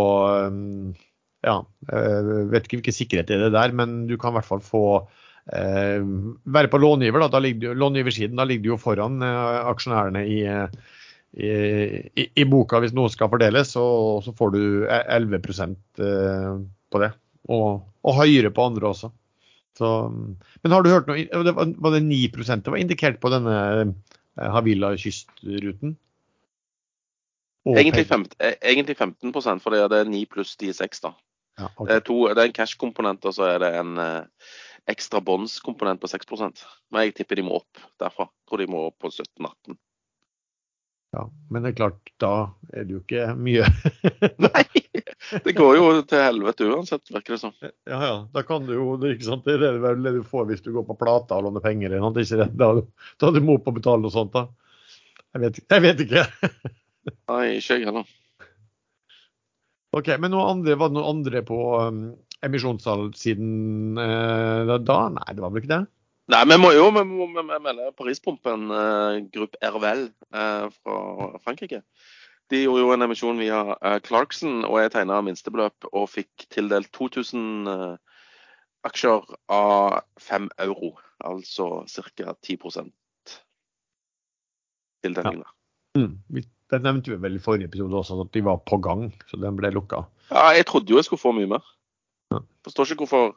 [1.46, 1.56] ja,
[1.92, 4.84] eh, vet ikke hvilken sikkerhet det er der, men du kan i hvert fall få
[5.54, 6.02] eh,
[6.56, 7.22] være på långiver.
[7.22, 8.38] Da, da ligger, långiversiden.
[8.38, 10.40] Da ligger du jo foran eh, aksjonærene i,
[11.36, 11.50] i,
[12.16, 13.84] i, i, boka hvis noe skal fordeles, så,
[14.24, 16.48] så får du 11 eh,
[16.92, 17.10] på det.
[17.52, 19.12] Og, og, høyere på andre også.
[19.76, 19.90] Så,
[20.62, 23.56] men har du hørt noe det var, var det 9 det var indikert på denne
[23.84, 25.98] eh, Havila kystruten?
[27.66, 31.12] Egentlig, 15, egentlig 15 for det er 9 pluss de 6, da.
[31.58, 31.88] Ja, okay.
[31.88, 34.48] det, er to, det, er en cash-komponent, og så er det en eh,
[34.92, 38.28] ekstra bonds-komponent på 6% Men jeg tipper de må opp derfra.
[38.28, 39.76] Jeg tror de må opp på 17-18.
[41.14, 42.32] Ja, men det er klart, da
[42.74, 43.68] er det jo ikke mye.
[44.46, 44.64] Nei!
[45.44, 47.54] Det går jo til helvete uansett, virker det som.
[47.62, 48.16] Ja, ja.
[48.34, 50.86] Da kan du jo, er ikke sant, det er det du får hvis du går
[50.86, 51.96] på plata og låner penger.
[51.96, 52.48] Ikke.
[52.52, 52.68] Da,
[53.22, 54.46] da du må på å betale noe sånt, da.
[55.34, 56.26] Jeg vet, jeg vet ikke.
[57.32, 58.14] Nei, ikke jeg heller.
[59.96, 62.00] Ok, Men noe andre, var det noe andre på um,
[62.44, 64.98] emisjonssalgssiden uh, da?
[65.14, 65.82] Nei, det var vel ikke det?
[66.32, 70.96] Nei, vi må jo vi må, vi melde Parispumpen, uh, Gruppe Ervel uh, fra
[71.44, 71.82] Frankrike.
[72.50, 76.90] De gjorde jo en emisjon via uh, Clarkson, og jeg tegna minstebeløp og fikk tildelt
[76.94, 78.18] 2000 uh,
[78.86, 79.22] aksjer
[79.54, 80.96] av 5 euro.
[81.26, 82.34] Altså ca.
[82.42, 82.58] 10
[85.06, 85.42] tildeling.
[85.42, 86.00] Ja.
[86.00, 86.42] Mm.
[86.70, 89.56] Den nevnte vi vel i forrige episode også, at de var på gang, så den
[89.58, 90.02] ble lukka.
[90.30, 91.66] Ja, jeg trodde jo jeg skulle få mye mer.
[92.34, 92.42] Ja.
[92.66, 93.36] Forstår ikke hvorfor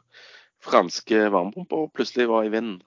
[0.64, 2.82] franske varmepumpa plutselig var i vinden.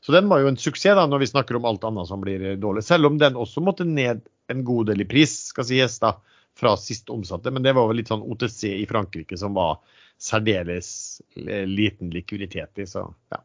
[0.00, 2.56] Så den var jo en suksess da, når vi snakker om alt annet som blir
[2.60, 2.84] dårlig.
[2.84, 4.20] Selv om den også måtte ned
[4.52, 6.18] en god del i pris, skal sies da.
[6.54, 7.50] fra sist omsatte.
[7.50, 9.80] Men det var vel litt sånn OTC i Frankrike som var
[10.20, 12.86] særdeles eh, liten likviditet i.
[12.86, 13.40] Så ja.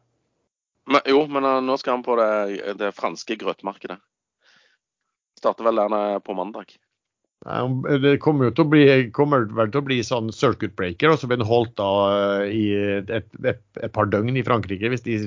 [0.90, 3.96] Men, jo, men uh, nå skal han på det, det franske grøtmarkedet.
[5.40, 6.76] Starter vel der på mandag.
[7.40, 8.84] Det kommer jo bli,
[9.16, 11.92] kommer vel til å bli sånn circuit breaker, og så blir den holdt da
[12.44, 12.66] i
[13.00, 13.30] et, et,
[13.80, 15.22] et, par døgn i Frankrike, hvis de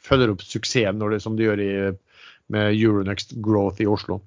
[0.00, 1.74] følger opp suksessen det, som de gjør i,
[2.52, 4.22] med Euronext Growth i Oslo.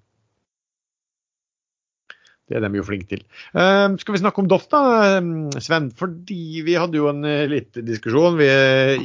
[2.50, 3.26] Det er de jo flinke til.
[3.54, 4.82] Uh, skal vi snakke om Doff, da,
[5.62, 5.92] Sven?
[5.98, 8.40] Fordi vi hadde jo en litt diskusjon.
[8.42, 8.50] Vi,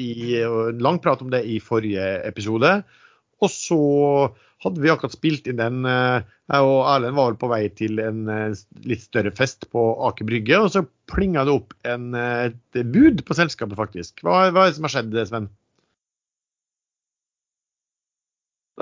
[0.00, 0.14] i,
[0.44, 2.78] en lang prat om det i forrige episode.
[3.44, 3.80] Og så
[4.62, 5.82] hadde vi akkurat spilt inn den.
[5.88, 6.20] Uh,
[6.52, 8.22] jeg og Erlend var vel på vei til en
[8.84, 10.60] litt større fest på Aker Brygge.
[10.60, 14.20] Og så plinga det opp en, et bud på selskapet, faktisk.
[14.24, 15.50] Hva, hva er det som har skjedd, Sven?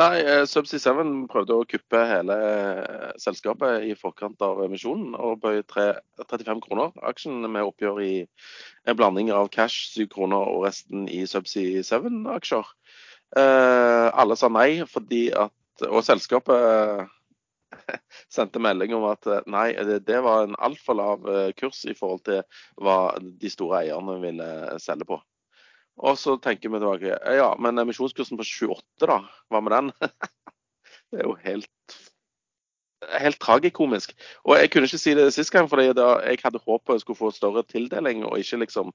[0.00, 5.42] Nei, eh, Subsea 7 prøvde å kuppe hele eh, selskapet i forkant av emisjonen og
[5.42, 8.14] bøy 35 kroner aksjen med oppgjør i
[8.88, 12.72] en blanding av cash 7 kroner og resten i Subsea 7-aksjer.
[13.36, 15.52] Eh, alle sa nei fordi at
[15.88, 17.08] Og selskapet
[18.34, 19.70] sendte melding om at nei,
[20.04, 22.42] det var en altfor lav kurs i forhold til
[22.82, 24.48] hva de store eierne ville
[24.82, 25.18] selge på.
[26.02, 29.18] Og så tenker vi tilbake ja, men emisjonskursen på 28, da?
[29.52, 29.90] Hva med den?
[31.12, 31.98] det er jo helt
[33.22, 34.14] helt tragikomisk.
[34.46, 37.30] Og jeg kunne ikke si det sist gang, fordi jeg hadde håpet jeg skulle få
[37.34, 38.92] større tildeling, og ikke liksom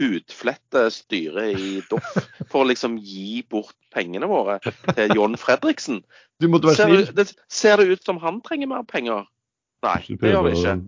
[0.00, 2.16] hudflette styret i Doff
[2.50, 4.58] for å liksom gi bort pengene våre
[4.94, 6.02] til John Fredriksen.
[6.42, 9.28] Ser det, ser det ut som han trenger mer penger?
[9.84, 10.78] Nei, det gjør det ikke.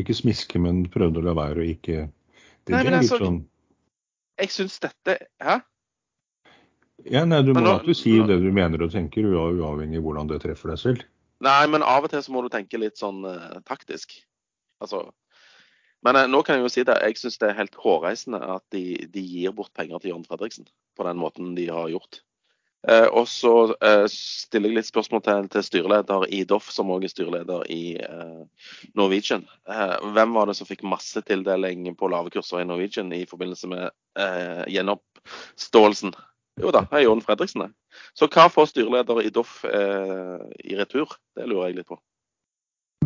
[0.00, 3.40] Ikke smiske, men prøvde å la være å ikke Det, Nei, litt altså, sånn
[4.40, 5.60] jeg syns dette Hæ?
[7.10, 10.42] Ja, nei, Du må alltid si det du mener og tenker, uavhengig av hvordan det
[10.42, 11.04] treffer deg selv.
[11.44, 14.12] Nei, men av og til så må du tenke litt sånn uh, taktisk.
[14.84, 15.06] Altså
[16.04, 16.98] Men uh, nå kan jeg jo si det.
[17.00, 20.68] Jeg syns det er helt hårreisende at de, de, gir bort penger til Jørn Fredriksen
[20.96, 22.20] på den måten de har gjort.
[22.88, 23.52] Uh, og så
[24.08, 27.82] stiller jeg litt spørsmål til, til styreleder i Doff, som òg er styreleder i
[28.96, 29.44] Norwegian.
[30.16, 33.92] hvem var det som fikk massetildeling på lave kurser i Norwegian i forbindelse med
[34.72, 36.16] gjenoppståelsen?
[36.60, 38.00] Jo da, det er Jon Fredriksen, det.
[38.18, 41.14] Så hva får styreleder i Doff eh, i retur?
[41.36, 42.00] Det lurer jeg litt på.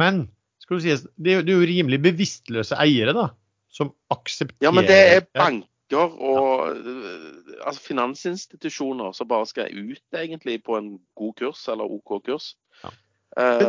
[0.00, 0.24] Men
[0.62, 3.28] skal du si, det er jo rimelig bevisstløse eiere, da,
[3.72, 7.30] som aksepterer Ja, men det er banker og eh,
[7.60, 12.54] altså finansinstitusjoner som bare skal ut egentlig på en god kurs eller OK kurs.
[12.82, 12.94] Ja.
[13.38, 13.68] Eh,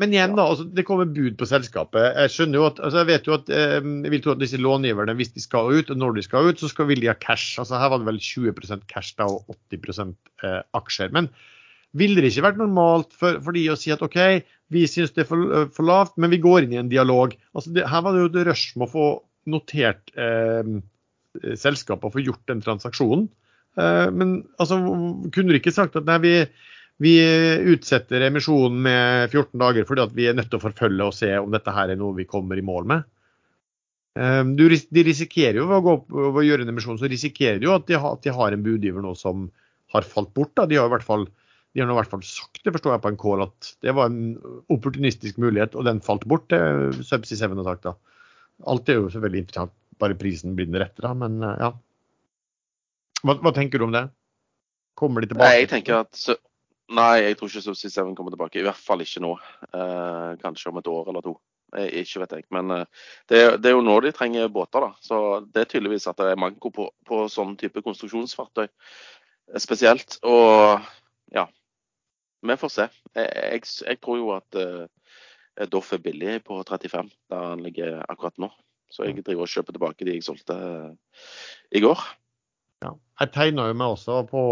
[0.00, 2.16] men igjen, da, altså, det kommer bud på selskapet.
[2.22, 4.60] Jeg skjønner jo at, altså, jeg vet jo at, eh, jeg vil tro at disse
[4.60, 7.16] långiverne, hvis de skal ut, og når de skal ut, så skal vil de ha
[7.20, 7.58] cash.
[7.60, 10.14] Altså Her var det vel 20 cash da, og 80
[10.46, 11.12] eh, aksjer.
[11.16, 11.28] Men
[12.00, 14.18] ville det ikke vært normalt for, for, de å si at OK,
[14.70, 17.34] vi syns det er for, eh, for, lavt, men vi går inn i en dialog.
[17.54, 19.10] Altså det, Her var det jo et rush med å få
[19.50, 20.80] notert eh,
[21.58, 23.28] selskapet og få gjort den transaksjonen.
[23.78, 24.80] Eh, men altså,
[25.34, 26.34] kunne du ikke sagt at nei, vi
[27.00, 27.14] vi
[27.72, 31.48] utsetter emisjonen med 14 dager fordi vi er nødt til å forfølge og se om
[31.54, 33.06] dette her er noe vi kommer i mål med.
[34.18, 37.60] Ehm, du, de risikerer jo ved å, gå opp, å gjøre en emisjon, så risikerer
[37.60, 39.48] de jo at de, har, at de har en budgiver nå som
[39.94, 40.52] har falt bort.
[40.58, 40.66] Da.
[40.68, 41.28] De har i hvert fall
[41.70, 44.08] de har i hvert fall sagt det forstår jeg på en call at det var
[44.10, 44.32] en
[44.74, 46.48] opportunistisk mulighet, og den falt bort.
[46.50, 46.58] det
[47.06, 47.94] Subsea 7 har sagt da.
[48.70, 51.14] Alt er jo selvfølgelig interessant, bare prisen blir den rette, da.
[51.16, 51.70] Men eh, ja.
[53.22, 54.08] Hva, hva, tenker du om det?
[54.98, 55.46] Kommer de tilbake?
[55.46, 56.18] Nei, jeg tenker at
[56.90, 58.58] Nei, jeg tror ikke Subsea Seven kommer tilbake.
[58.58, 59.36] I hvert fall ikke nå.
[59.70, 61.36] Eh, kanskje om et år eller to.
[61.76, 62.46] Jeg, ikke vet jeg.
[62.56, 64.90] Men eh, det, det, er jo nå de trenger båter, da.
[65.04, 70.18] Så det er tydeligvis at det er manko på, på sånn type konstruksjonsfartøy eh, spesielt.
[70.26, 70.82] Og
[71.36, 71.46] ja,
[72.42, 72.88] vi får se.
[73.14, 78.00] Jeg, jeg, jeg tror jo at eh, Doff er billig på 35, der han ligger
[78.08, 78.50] akkurat nå.
[78.90, 81.26] Så jeg driver og kjøper tilbake de jeg solgte eh,
[81.78, 82.02] i går.
[82.82, 84.42] Ja, jeg tegner jo meg også på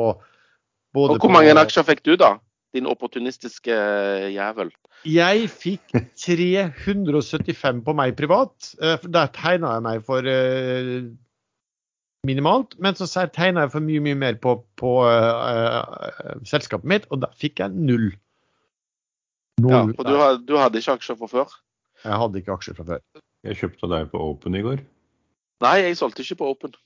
[0.94, 2.36] både og hvor mange aksjer fikk du, da?
[2.76, 4.70] Din opportunistiske eh, jævel.
[5.08, 8.74] Jeg fikk 375 på meg privat.
[8.82, 11.08] Eh, der tegna jeg meg for eh,
[12.28, 12.76] minimalt.
[12.82, 17.30] Men så tegna jeg for mye mye mer på, på uh, selskapet mitt, og da
[17.38, 18.10] fikk jeg null.
[19.62, 20.18] null ja, og du,
[20.50, 21.56] du, hadde ikke aksjer fra før?
[22.04, 23.02] Jeg hadde ikke aksjer fra før.
[23.46, 24.82] Jeg kjøpte deg på Open i går.
[25.62, 26.76] Nei, jeg solgte ikke på Open.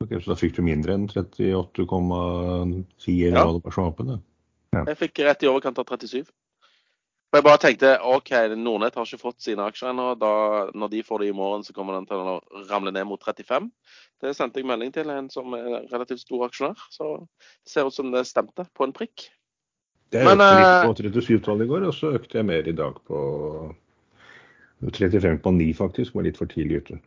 [0.00, 3.46] Ok, Så da fikk du mindre enn 38,10 eller ja.
[3.46, 4.20] hva det var?
[4.70, 4.84] Ja.
[4.92, 6.30] Jeg fikk rett i overkant av 37.
[7.30, 10.06] Og jeg bare tenkte OK, Nordnett har ikke fått sine aksjer ennå.
[10.74, 13.68] Når de får det i morgen, så kommer den til å ramle ned mot 35.
[14.20, 16.88] Det sendte jeg melding til en som er relativt stor aksjonær.
[16.90, 19.28] Så det ser ut som det stemte på en prikk.
[20.10, 22.98] Det økte litt eh, på 37-tallet i går, og så økte jeg mer i dag
[23.06, 23.20] på
[24.82, 26.98] 35,9 faktisk, var litt for tidlig ute.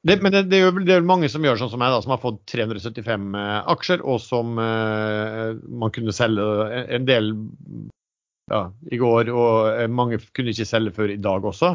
[0.00, 2.00] Det, men det, det, er jo, det er mange som gjør sånn som meg, da,
[2.00, 6.46] som har fått 375 eh, aksjer, og som eh, man kunne selge
[6.96, 7.34] en del
[8.50, 11.74] ja, i går, og mange kunne ikke selge før i dag også.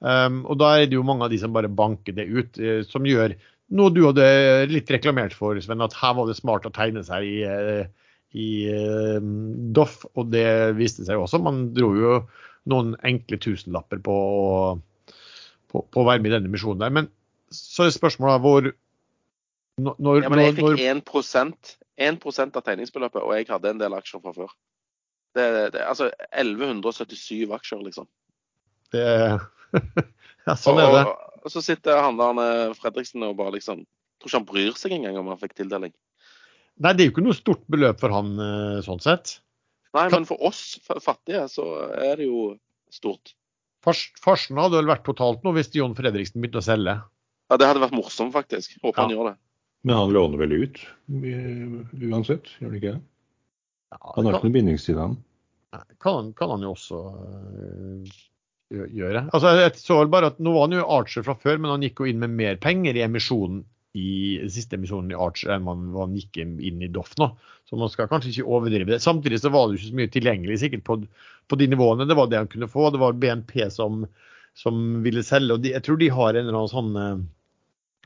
[0.00, 2.80] Um, og da er det jo mange av de som bare banker det ut, eh,
[2.88, 3.36] som gjør
[3.76, 4.24] noe du hadde
[4.72, 7.84] litt reklamert for, Sven, at her var det smart å tegne seg i, eh,
[8.32, 8.48] i
[9.76, 11.42] Doff, og det viste seg jo også.
[11.44, 12.16] Man dro jo
[12.70, 14.16] noen enkle tusenlapper på
[15.76, 16.96] å være med i denne misjonen der.
[16.96, 17.10] Men
[17.54, 18.70] så er spørsmålet hvor
[19.80, 22.26] når, ja, men Jeg fikk 1%, 1
[22.58, 24.50] av tegningsbeløpet, og jeg hadde en del aksjer fra før.
[25.36, 28.08] Det, det, altså 1177 aksjer, liksom.
[28.92, 29.06] Det
[30.48, 31.02] Ja, sånn er det.
[31.06, 33.84] Og, og så sitter han der Fredriksen og bare liksom
[34.20, 35.94] Tror ikke han bryr seg engang om han fikk tildeling.
[36.84, 39.38] Nei, det er jo ikke noe stort beløp for han eh, sånn sett.
[39.96, 41.64] Nei, men for oss fattige så
[41.96, 42.42] er det jo
[42.92, 43.32] stort.
[43.80, 46.98] Farsen hadde vel vært totalt nå hvis Jon Fredriksen begynte å selge?
[47.50, 48.76] Ja, det hadde vært morsomt, faktisk.
[48.80, 49.06] Håper ja.
[49.06, 49.36] han gjør det.
[49.82, 53.02] Men han låner vel ut uansett, gjør det ikke det?
[53.90, 55.16] Ja, han har ikke noe bindingstid, han.
[56.02, 58.18] Kan, kan han jo også øh,
[58.70, 59.24] gjøre.
[59.30, 61.84] Altså, jeg så vel bare at Nå var han jo Archer fra før, men han
[61.84, 63.64] gikk jo inn med mer penger i emisjonen
[63.98, 67.32] i siste emisjonen i Archer enn man, man gikk inn i Doff nå.
[67.66, 69.00] Så man skal kanskje ikke overdrive det.
[69.02, 71.00] Samtidig så var det jo ikke så mye tilgjengelig sikkert på,
[71.50, 72.06] på de nivåene.
[72.06, 72.88] Det var det han kunne få.
[72.94, 74.04] Det var BNP som,
[74.58, 75.56] som ville selge.
[75.56, 77.20] og de, Jeg tror de har en eller annen sånn eh,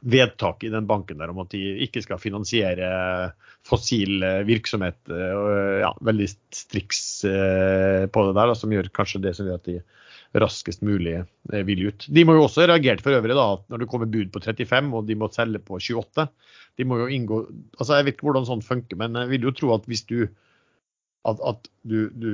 [0.04, 2.88] vedtak i den banken der om at de ikke skal finansiere
[3.64, 5.00] fossil eh, virksomhet.
[5.08, 9.70] og ja, veldig striks på det der, da, som gjør kanskje det som gjør at
[9.70, 9.78] de
[10.40, 12.06] raskest mulig eh, vil ut.
[12.10, 15.06] De må jo også reagert for øvrig da, når det kommer bud på 35 og
[15.08, 16.26] de må selge på 28.
[16.78, 17.44] De må jo inngå,
[17.78, 20.26] altså Jeg vet ikke hvordan sånt funker, men jeg vil jo tro at hvis du
[21.24, 22.32] at, at du, du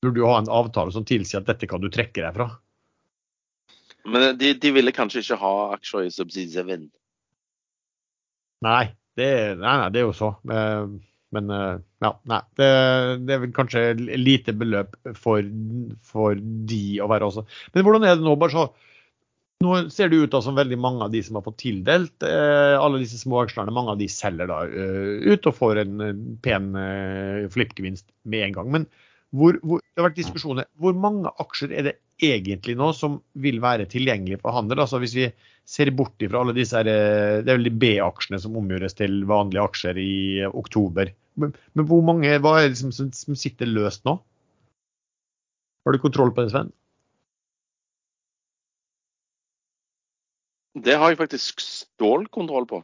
[0.00, 2.52] burde jo ha en avtale som tilsier at dette kan du trekke deg fra.
[4.08, 6.88] Men de, de ville kanskje ikke ha aksjer i Subside 7?
[8.66, 8.84] Nei,
[9.18, 9.28] det,
[9.60, 10.32] nei, nei, det er jo så.
[10.50, 10.90] Eh,
[11.36, 12.40] men eh, ja, nei.
[12.58, 12.68] Det,
[13.22, 13.86] det, er vel kanskje
[14.18, 15.46] lite beløp for,
[16.06, 17.44] for, de å være også.
[17.74, 18.36] Men hvordan er det nå?
[18.40, 18.68] bare så
[19.58, 22.76] nå ser det ut da som veldig mange av de som har fått tildelt eh,
[22.78, 26.04] alle disse små aksjene, mange av de selger da ut og får en
[26.44, 28.70] pen uh, flippgevinst med en gang.
[28.76, 28.86] Men
[29.36, 30.68] hvor, hvor, det har vært diskusjoner.
[30.80, 34.80] Hvor mange aksjer er det egentlig nå som vil være tilgjengelige for handel?
[34.80, 35.26] Altså Hvis vi
[35.68, 39.20] ser bort ifra alle disse her, eh, det er vel de B-aksjene som omgjøres til
[39.28, 40.12] vanlige aksjer i
[40.48, 41.12] oktober.
[41.38, 44.16] Men, men hvor mange hva er det som, som, sitter løst nå?
[45.84, 46.72] Har du kontroll på det, Sven?
[50.78, 52.80] Det har jeg faktisk stålkontroll på.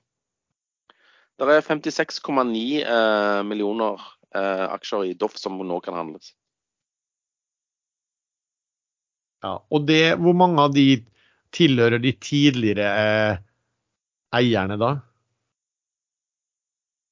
[1.40, 4.02] Det er 56,9 eh, millioner
[4.34, 6.32] aksjer i Doff som nå kan handles.
[9.44, 11.04] Ja, og det, Hvor mange av de
[11.54, 13.42] tilhører de tidligere eh,
[14.34, 14.94] eierne da?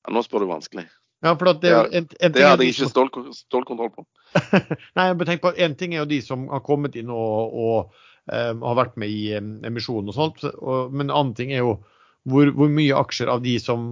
[0.03, 0.87] Ja, nå spør du vanskelig.
[1.23, 4.07] Ja, for det, en, en det hadde jeg ikke stål, stålkontroll på.
[4.97, 7.93] Nei, jeg tenk på En ting er jo de som har kommet inn og, og
[8.33, 11.63] um, har vært med i um, emisjonen og sånt, og, men en annen ting er
[11.63, 11.77] jo
[12.29, 13.87] hvor, hvor, mye aksjer av de som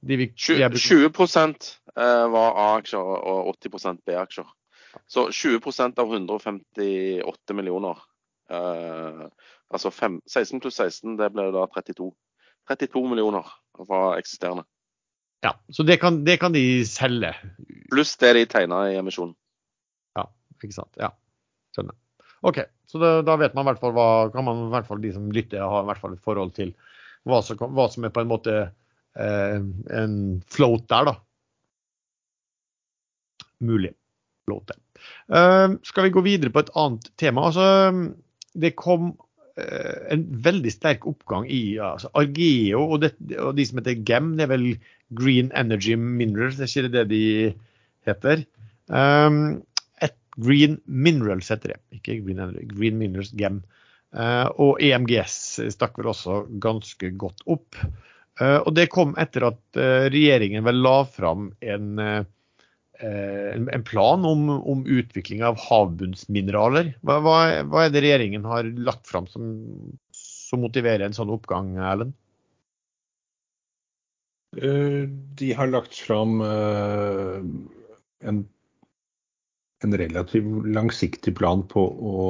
[0.00, 1.08] de, vil, 20, 20
[1.96, 4.48] eh, var A-aksjer og 80% B-aksjer.
[5.08, 8.00] Så 20% av 158 millioner
[8.52, 9.26] Eh,
[9.72, 12.10] Altså fem, 16 pluss 16, det ble da 32.
[12.68, 13.46] 32 millioner
[13.88, 14.66] var eksisterende.
[15.40, 17.32] Ja, Så det kan, det kan de selge?
[17.90, 19.32] Pluss det de tegna i emisjonen.
[20.18, 20.26] Ja,
[20.60, 20.92] ikke sant.
[21.00, 21.08] Ja,
[21.72, 21.96] skjønner.
[22.44, 25.00] OK, så da, da vet man i hvert fall hva kan man i hvert fall
[25.00, 26.76] de som lytter, har i hvert fall et forhold til
[27.28, 29.58] hva som, hva som er på en måte eh,
[30.02, 30.16] en
[30.50, 31.16] float der, da.
[33.62, 33.92] Mulig
[34.46, 34.80] float der.
[35.34, 37.48] Eh, skal vi gå videre på et annet tema?
[37.50, 37.66] Altså,
[38.58, 39.12] det kom
[39.60, 44.30] Eh, en veldig sterk oppgang i altså Argeo og, det, og, de som heter GEM,
[44.38, 44.64] det er vel
[45.18, 47.24] Green Energy Minerals, det er ikke det de
[48.08, 48.44] heter?
[48.88, 49.60] Um,
[50.00, 53.60] et Green Minerals heter det, ikke Green Energy, Green Minerals GEM.
[54.12, 55.36] Uh, og EMGS
[55.72, 57.78] stakk vel også ganske godt opp.
[58.40, 62.26] Uh, og det kom etter at uh, regjeringen vel la fram en
[63.02, 66.92] Eh, en plan om, om, utvikling av havbunnsmineraler.
[67.02, 69.48] Hva, hva, hva, er det regjeringen har lagt fram som,
[70.14, 72.14] som motiverer en sånn oppgang, Erlend?
[74.54, 75.02] Eh,
[75.40, 77.40] de har lagt fram eh,
[78.28, 78.44] en,
[79.84, 82.22] en relativt langsiktig plan på å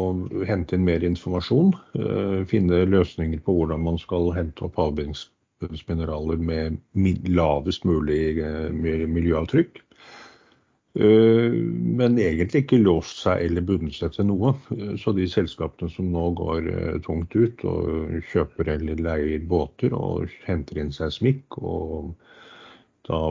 [0.48, 1.72] hente inn mer informasjon.
[2.50, 8.36] Finne løsninger på hvordan man skal hente opp havbunnsmineraler med lavest mulig
[8.76, 9.82] miljøavtrykk.
[10.92, 14.52] Men egentlig ikke låst seg eller bundet seg til noe.
[15.00, 16.68] Så de selskapene som nå går
[17.06, 22.12] tungt ut og kjøper eller leier båter og henter inn seismikk og
[23.08, 23.22] da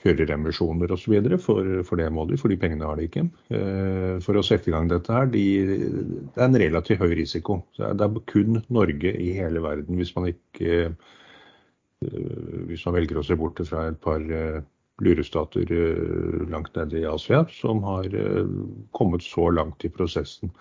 [0.00, 1.14] kjører emisjoner osv.
[1.42, 3.26] For, for det må de, for de pengene har de ikke.
[3.52, 7.60] Eh, for å sette i gang dette her, de, det er en relativt høy risiko.
[7.76, 11.08] Det er kun Norge i hele verden, hvis man ikke eh,
[12.70, 14.60] hvis man velger å se bort fra et par eh,
[15.04, 15.68] lurestater
[16.52, 18.08] langt nede i Asia, som har
[18.96, 20.52] kommet så langt i prosessen.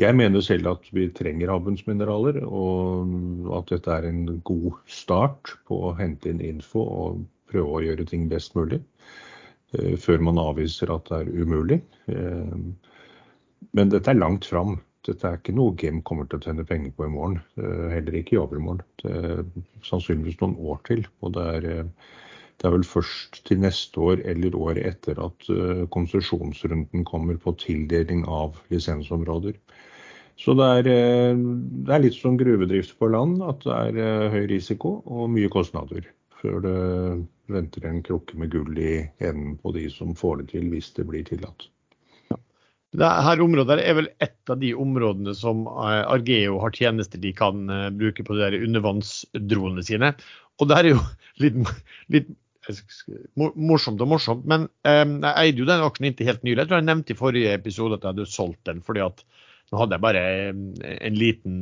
[0.00, 5.82] Jeg mener selv at vi trenger havbunnsmineraler, og at dette er en god start på
[5.84, 7.20] å hente inn info og
[7.50, 8.80] prøve å gjøre ting best mulig.
[9.74, 11.80] Eh, før man avviser at det er umulig.
[12.10, 12.58] Eh,
[13.74, 14.78] men dette er langt fram.
[15.04, 17.40] Dette er ikke noe GEM kommer til å tjene penger på i morgen.
[17.60, 18.84] Eh, heller ikke i overmorgen.
[19.02, 19.42] Det er
[19.86, 21.04] sannsynligvis noen år til.
[21.24, 21.66] Og det er,
[22.60, 25.48] det er vel først til neste år eller året etter at
[25.92, 29.58] konsesjonsrunden kommer på tildeling av lisensområder.
[30.40, 33.74] Så det er, det er, litt som gruvedrift på land, at det
[34.06, 36.08] er høy risiko og mye kostnader
[36.40, 36.78] før det
[37.52, 41.06] venter en krukke med gull i enden på de som får det til, hvis det
[41.08, 41.68] blir tillatt.
[42.94, 47.66] Dette området er vel et av de områdene som eh, Argeo har tjenester de kan
[47.66, 50.12] eh, bruke på de undervannsdronene sine.
[50.62, 51.00] Og det er jo
[51.42, 51.58] litt,
[52.14, 52.30] litt
[53.34, 56.60] morsomt og morsomt, men eh, jeg eide jo den aksjen inntil helt nylig.
[56.62, 59.26] Jeg tror jeg nevnte i forrige episode at jeg hadde solgt den fordi at
[59.72, 60.24] nå hadde jeg bare
[60.94, 61.54] en liten,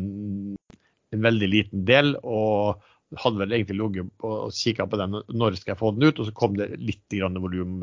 [1.17, 2.17] en veldig liten del.
[2.21, 2.83] og
[3.21, 6.29] hadde vel egentlig ligget og kikka på den når skal jeg få den ut, og
[6.29, 7.83] så kom det litt volum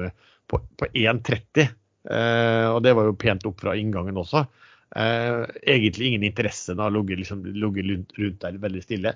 [0.49, 1.69] på, på 1,30.
[2.09, 4.45] Eh, og det var jo pent opp fra inngangen også.
[4.95, 5.43] Eh,
[5.75, 6.73] egentlig ingen interesse.
[6.73, 9.13] da, ligget liksom, rundt, der veldig stille.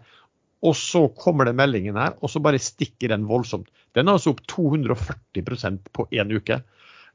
[0.63, 3.67] Og så kommer den meldingen her, og så bare stikker den voldsomt.
[3.95, 6.61] Den er altså opp 240% på én uke.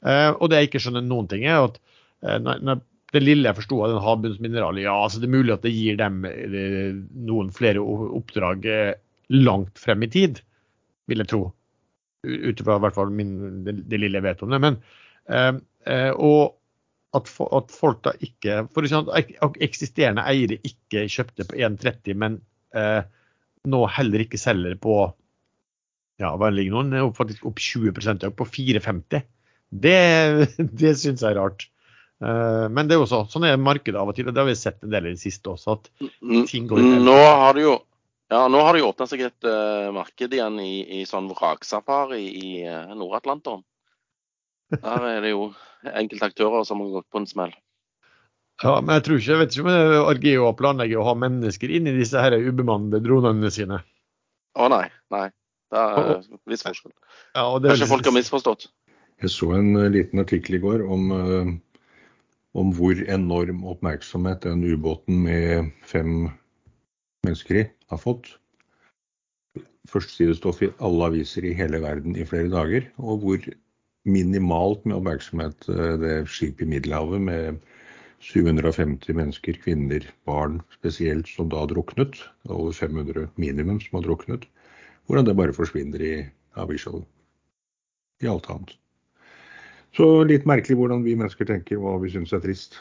[0.04, 1.78] Eh, og det jeg ikke skjønner noen ting, er at
[2.26, 2.82] eh, når,
[3.14, 5.96] det lille jeg forsto av den havbunnsmineralet, ja, altså det er mulig at det gir
[6.00, 6.96] dem eh,
[7.28, 8.92] noen flere oppdrag eh,
[9.32, 10.42] langt frem i tid,
[11.08, 11.42] vil jeg tro.
[12.28, 14.60] Ut ifra hvert fall min, det, det, lille jeg vet om det.
[14.64, 14.80] Men,
[15.32, 15.52] eh,
[15.88, 16.58] eh og
[17.16, 19.32] at, for, at, folk da ikke for eksempel,
[19.64, 22.36] Eksisterende eiere ikke kjøpte på 1,30, men
[22.76, 23.00] eh,
[23.68, 24.98] nå heller ikke selger på
[26.18, 29.24] ja, hva ligger noen, faktisk opp 20% på 4,50.
[29.68, 29.98] Det,
[30.82, 31.68] det syns jeg er rart.
[32.18, 34.48] Eh, men det er jo så, sånn er markedet av og til, og det har
[34.48, 35.76] vi sett en del i det siste også.
[35.78, 35.90] at
[36.50, 37.76] ting går i Nå har det jo
[38.28, 42.26] ja, nå har det jo åpna seg et uh, marked igjen i, i sånn vraksafari
[42.26, 43.62] i uh, Nord-Atlanteren.
[44.74, 45.46] Der er det jo
[45.80, 47.54] enkelte aktører som har gått på en smell.
[48.60, 51.88] Ja, men jeg tror ikke, jeg vet ikke om Argeo planlegger å ha mennesker inn
[51.88, 53.80] i disse her ubemannede dronene sine.
[54.60, 55.30] Å nei, nei.
[55.72, 56.92] Det er en viss forskjell.
[57.32, 58.68] Ja, Kanskje folk har misforstått.
[59.24, 61.56] Jeg så en liten artikkel i går om uh
[62.58, 66.28] om hvor enorm oppmerksomhet den ubåten med fem
[67.26, 68.30] mennesker i har fått.
[69.88, 72.88] Førstesidestoff i alle aviser i hele verden i flere dager.
[72.98, 73.48] Og hvor
[74.08, 77.60] minimalt med oppmerksomhet eh, det skipet i Middelhavet med
[78.24, 82.18] 750 mennesker, kvinner, barn spesielt, som da druknet.
[82.50, 84.48] Over 500 minimum som har druknet.
[85.06, 86.14] Hvordan det bare forsvinner i
[86.58, 86.92] avisa
[88.20, 88.74] i alt annet.
[89.96, 92.80] Så litt merkelig hvordan vi mennesker tenker hva vi syns er trist.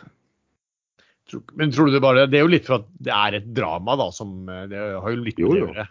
[1.60, 3.98] Men tror du det bare Det er jo litt for at det er et drama,
[4.00, 5.88] da, som Det har jo litt det å gjøre.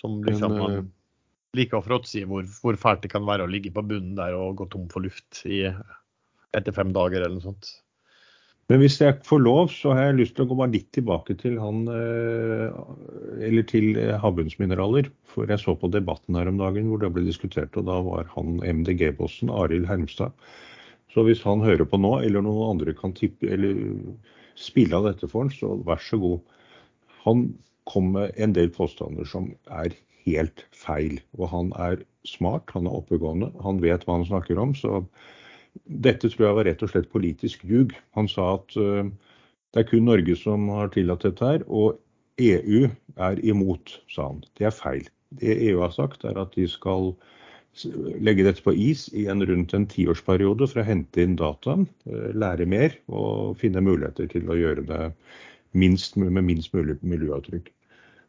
[0.00, 0.88] Som liksom man eh,
[1.56, 4.58] liker å fråtsi hvor, hvor fælt det kan være å ligge på bunnen der og
[4.58, 5.62] gå tom for luft i,
[6.54, 7.70] etter fem dager eller noe sånt.
[8.72, 11.36] Men hvis jeg får lov, så har jeg lyst til å gå bare litt tilbake
[11.40, 12.76] til han eh,
[13.44, 15.10] Eller til eh, havbunnsmineraler.
[15.28, 18.30] For jeg så på debatten her om dagen hvor det ble diskutert, og da var
[18.32, 20.32] han MDG-bossen Arild Hermstad.
[21.12, 23.76] Så hvis han hører på nå, eller noen andre kan tippe eller
[24.58, 26.56] spille av dette for han, så vær så god.
[27.26, 27.46] Han
[27.90, 29.92] kom med en del påstander som er
[30.24, 31.20] helt feil.
[31.36, 34.72] Og han er smart, han er oppegående, han vet hva han snakker om.
[34.78, 35.04] så
[35.84, 37.94] dette tror jeg var rett og slett politisk ljug.
[38.18, 39.04] Han sa at uh,
[39.74, 41.98] det er kun Norge som har tillatt dette her, og
[42.42, 42.86] EU
[43.22, 44.42] er imot, sa han.
[44.58, 45.08] Det er feil.
[45.34, 47.12] Det EU har sagt, er at de skal
[48.22, 52.28] legge dette på is i en rundt en tiårsperiode for å hente inn data, uh,
[52.34, 55.02] lære mer og finne muligheter til å gjøre det
[55.74, 57.72] minst, med minst mulig miljøavtrykk.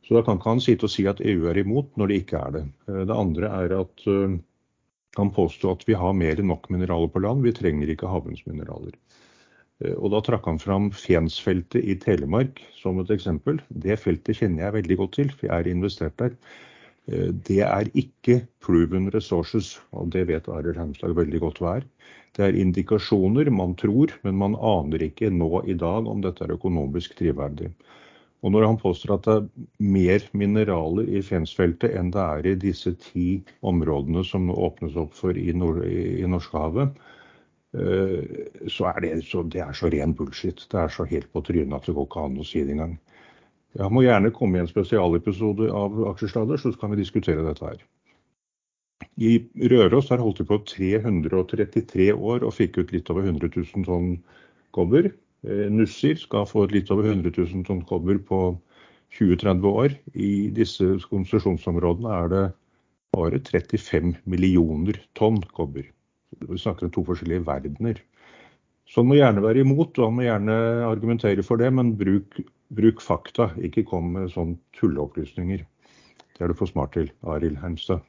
[0.06, 2.42] Så da kan ikke han sitte og si at EU er imot når det ikke
[2.42, 2.66] er det.
[2.90, 4.10] Uh, det andre er at
[5.18, 8.96] kan påstå at vi har mer enn nok mineraler på land, vi trenger ikke havbunnsmineraler.
[9.84, 13.60] Eh, og Da trakk han fram Fensfeltet i Telemark som et eksempel.
[13.70, 16.38] Det feltet kjenner jeg veldig godt til, for jeg er investert der.
[17.08, 21.90] Eh, det er ikke proven resources, og det vet Arild Heimstad veldig godt hva er.
[22.36, 26.56] Det er indikasjoner man tror, men man aner ikke nå i dag om dette er
[26.58, 27.72] økonomisk drivverdig.
[28.46, 32.58] Og når han påstår at det er mer mineraler i Fensfeltet enn det er i
[32.62, 37.00] disse ti områdene som nå åpnes opp for i, Nord i Norskehavet,
[37.74, 40.62] eh, så er det, så, det er så ren bullshit.
[40.70, 42.96] Det er så helt på trynet at det går ikke an å si det engang.
[43.76, 47.82] Jeg må gjerne komme i en spesialepisode av Aksjesladder, så kan vi diskutere dette her.
[49.20, 49.40] I
[49.74, 54.14] Røros har holdt de på 333 år og fikk ut litt over 100 000 tonn
[54.76, 55.10] kobber.
[55.46, 58.40] Eh, Nussir skal få litt over 100 000 tonn kobber på
[59.18, 59.96] 20-30 år.
[60.14, 62.46] I disse konsesjonsområdene er det
[63.16, 65.86] bare 35 millioner tonn kobber.
[66.36, 68.02] Vi snakker om to forskjellige verdener.
[68.90, 72.42] Så han må gjerne være imot, og han må gjerne argumentere for det, men bruk
[72.74, 75.62] Bruk fakta, ikke kom med sånne tulleopplysninger.
[76.36, 78.02] Det er du for smart til, Arild Heimstad.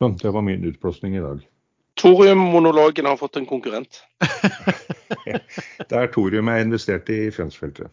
[0.00, 1.42] Sånn, det var min utblåsning i dag.
[1.98, 4.04] Thoriummonologen har fått en konkurrent.
[5.88, 7.92] det er thorium er investert i Fensfeltet.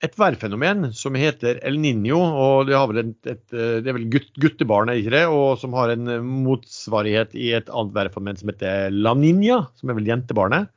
[0.00, 4.88] Et værfenomen som heter El Niño, og det, et, et, det er vel gutt, guttebarn,
[4.94, 5.26] ikke det?
[5.28, 6.08] Og som har en
[6.46, 10.70] motsvarighet i et annet værfenomen som heter La Niña, som er vel jentebarnet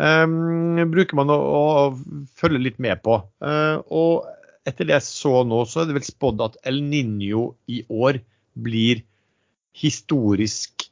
[0.00, 3.20] um, bruker man å, å, følge litt med på.
[3.42, 4.28] Uh, og
[4.68, 8.20] etter det jeg så nå, så er det vel spådd at El Niño i år
[8.60, 9.02] blir
[9.76, 10.86] historisk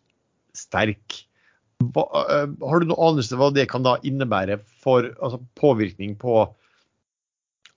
[0.57, 1.25] sterk.
[1.79, 6.41] Hva, uh, har du noen anelse hva det kan da innebære for altså, påvirkning på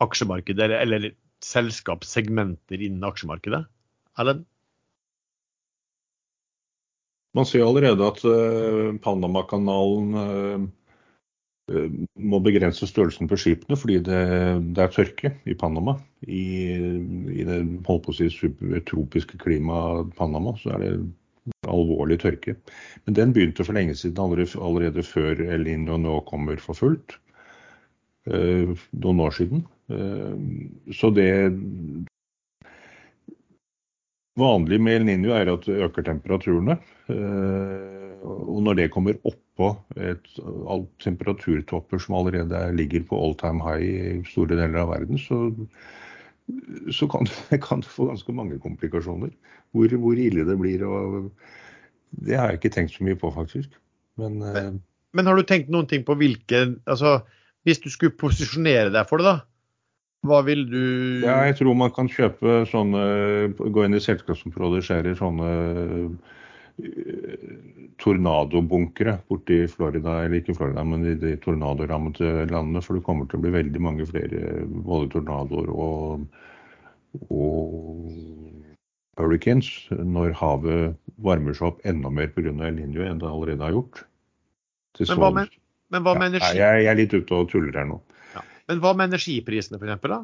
[0.01, 1.13] aksjemarkedet, eller, eller
[1.45, 3.63] selskapssegmenter innen aksjemarkedet?
[4.21, 4.43] Ellen?
[7.37, 10.69] Man ser allerede at uh, Panamakanalen uh,
[11.71, 14.21] Eh, må begrense størrelsen på skipene fordi det,
[14.75, 15.97] det er tørke i Panama.
[16.25, 16.43] I,
[17.31, 18.29] i det holdt på å si,
[18.87, 20.93] tropiske klimaet Panama så er det
[21.67, 22.55] alvorlig tørke.
[23.05, 27.17] Men den begynte for lenge siden, allerede, før El Niño nå kommer for fullt.
[28.29, 29.63] Eh, noen år siden.
[29.89, 30.35] Eh,
[30.93, 31.31] så det
[34.37, 36.77] vanlige med El Niño er at det øker temperaturene.
[37.09, 40.27] Eh, og når det kommer oppå et,
[41.01, 45.49] temperaturtopper som allerede ligger på all time high i store deler av verden, så,
[46.93, 49.33] så kan du kan få ganske mange komplikasjoner.
[49.71, 50.85] Hvor, hvor, ille det blir.
[50.85, 51.31] og
[52.11, 53.77] Det har jeg ikke tenkt så mye på, faktisk.
[54.19, 54.73] Men, men, eh,
[55.15, 57.21] men har du tenkt noen ting på hvilke altså,
[57.63, 59.45] Hvis du skulle posisjonere deg for det, da,
[60.27, 60.81] hva vil du
[61.23, 63.01] Ja, jeg tror man kan kjøpe sånne
[63.57, 65.49] Gå inn i selskap som produserer sånne
[68.01, 72.81] tornadobunkere borti Florida, eller ikke Florida, men i de tornadorammede landene.
[72.83, 76.25] For det kommer til å bli veldig mange flere både tornadoer og,
[77.29, 78.11] og
[79.21, 82.51] hurricanes når havet varmer seg opp enda mer pga.
[82.51, 84.05] El Niño enn det allerede har gjort.
[84.99, 85.57] Men hva, med,
[85.93, 86.57] men hva, med, energi?
[86.57, 88.01] Ja, jeg, jeg, er litt ute og tuller her nå.
[88.69, 90.07] Men hva med energiprisene f.eks.?
[90.07, 90.23] da?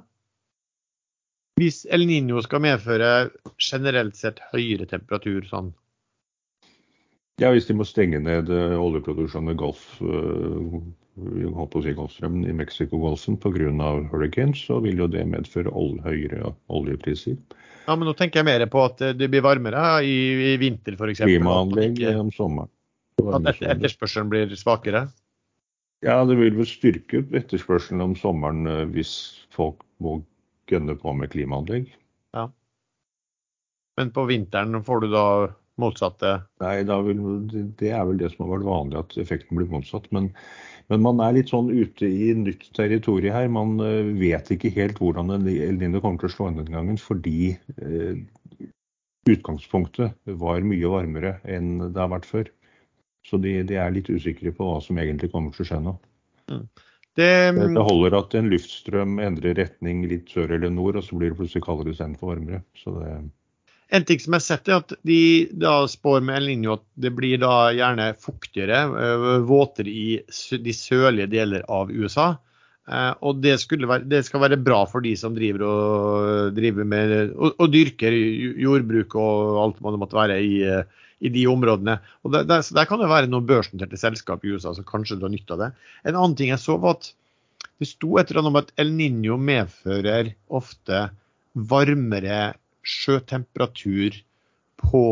[1.58, 3.12] Hvis El Niño skal medføre
[3.58, 5.72] generelt sett høyere temperatur sånn?
[7.38, 13.38] Ja, hvis de må stenge ned eh, oljeproduksjonen i Golf, å si Golfstrømmen i Mexicogolfen
[13.41, 13.69] pga.
[14.11, 15.69] hurricanes, så vil jo det medføre
[16.05, 17.38] høyere oljepriser.
[17.88, 20.17] Ja, men nå tenker jeg mer på at det blir varmere i,
[20.53, 21.21] i vinter f.eks.
[21.23, 22.73] Klimaanlegg om sommeren.
[23.33, 25.07] At etterspørselen blir svakere?
[26.05, 29.13] Ja, det vil vel styrke etterspørselen om sommeren eh, hvis
[29.53, 30.19] folk må
[30.69, 31.88] gønne på med klimaanlegg.
[32.38, 32.47] Ja.
[33.97, 35.25] Men på vinteren får du da
[35.82, 36.34] motsatte?
[36.63, 37.21] Nei, vil,
[37.80, 40.09] det er vel det som har vært vanlig, at effekten blir motsatt.
[40.15, 40.32] Men,
[40.91, 43.51] men man er litt sånn ute i nytt territorium her.
[43.53, 46.99] Man eh, vet ikke helt hvordan El Nino kommer til å slå inn den gangen,
[47.01, 48.19] fordi eh,
[49.28, 52.51] utgangspunktet var mye varmere enn det har vært før.
[53.28, 55.97] Så de, de, er litt usikre på hva som egentlig kommer til å skje nå.
[56.47, 56.67] Mm.
[57.17, 61.34] Det, det, holder at en luftstrøm endrer retning litt sør eller nord, og så blir
[61.34, 62.61] det plutselig kaldere istedenfor varmere.
[62.78, 63.15] Så det,
[63.88, 65.21] en ting som jeg har sett, er at de
[65.55, 70.07] da spår med El Niño at det blir da gjerne fuktigere, øh, våtere i
[70.63, 72.33] de sørlige deler av USA.
[72.88, 77.15] Eh, og det, være, det, skal være bra for de som driver og, driver med,
[77.35, 78.15] og, og dyrker
[78.59, 80.57] jordbruk og alt man måtte være i,
[81.23, 81.97] i de områdene.
[82.23, 85.31] Og der, der, der, kan det være noen børsnoterte selskap i USA som kanskje drar
[85.31, 85.71] nytte av det.
[86.03, 87.11] En annen ting jeg så, var at
[87.77, 91.07] det sto et eller annet om at El Niño medfører ofte
[91.57, 92.57] varmere
[92.88, 94.15] sjøtemperatur
[94.79, 95.03] på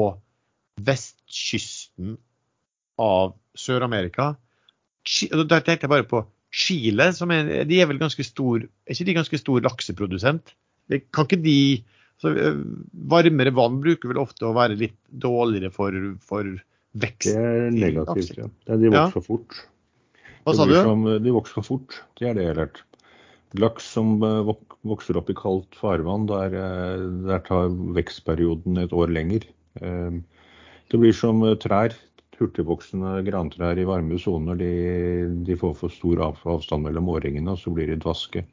[0.86, 2.16] vestkysten
[3.02, 4.34] av Sør-Amerika.
[5.06, 6.24] Da tenkte jeg bare på
[6.56, 10.54] Chile, som er, de er vel ganske stor Er ikke de ganske stor lakseprodusent?
[11.12, 11.58] Kan ikke de
[12.22, 12.62] Så eh,
[13.12, 15.92] Varmere vann bruker vel ofte å være litt dårligere for,
[16.24, 16.48] for
[16.96, 17.28] vekst.
[17.28, 18.48] Det er negativt, ja.
[18.72, 18.94] De Ja.
[18.94, 19.58] vokser for fort.
[20.46, 20.78] Hva sa du?
[20.80, 22.84] Som, de vokser for fort, det er det jeg har lært.
[23.60, 24.54] Laks som eh,
[24.88, 29.48] vokser opp i kaldt farvann, der, eh, der tar vekstperioden et år lenger.
[29.82, 30.18] Eh,
[30.92, 31.96] Det blir som trær.
[32.36, 34.58] Hurtigvoksende grantrær i varme soner.
[34.60, 34.72] De,
[35.48, 38.44] de får for stor avstand mellom årringene, og så blir de dvaske.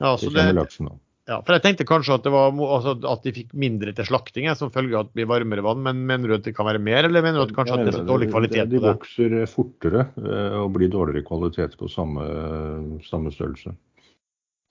[0.00, 0.98] Ja, så det, det, laksen av.
[1.30, 4.48] ja, for jeg tenkte kanskje at, det var, altså, at de fikk mindre til slakting
[4.58, 6.82] som følge av at det blir varmere vann, men mener du at det kan være
[6.82, 8.80] mer, eller mener du at kanskje at det er så dårlig kvalitet på det?
[8.80, 12.26] De vokser fortere eh, og blir dårligere kvalitet på samme,
[13.06, 13.76] samme størrelse.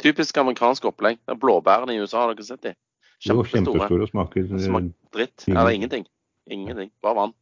[0.04, 1.20] Typisk amerikansk opplegg.
[1.24, 2.76] Det er blåbærene i USA, har dere sett de?
[3.20, 3.52] Kjempestore.
[3.56, 5.48] kjempestore og smaker eh, Smaker dritt.
[5.52, 6.06] Eller ingenting.
[6.50, 6.92] Ingenting.
[7.04, 7.36] Bare vann.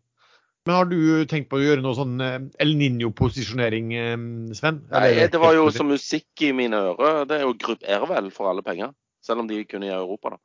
[0.68, 1.00] Men har du
[1.32, 4.16] tenkt på å gjøre noe sånn eh, El Niño-posisjonering, eh,
[4.58, 4.82] Sven?
[4.92, 7.22] Nei, det var jo som musikk i mine ører.
[7.30, 8.92] Det er jo Grupp Ervel for alle penger.
[9.28, 10.40] Selv om de kun er i Europa, da.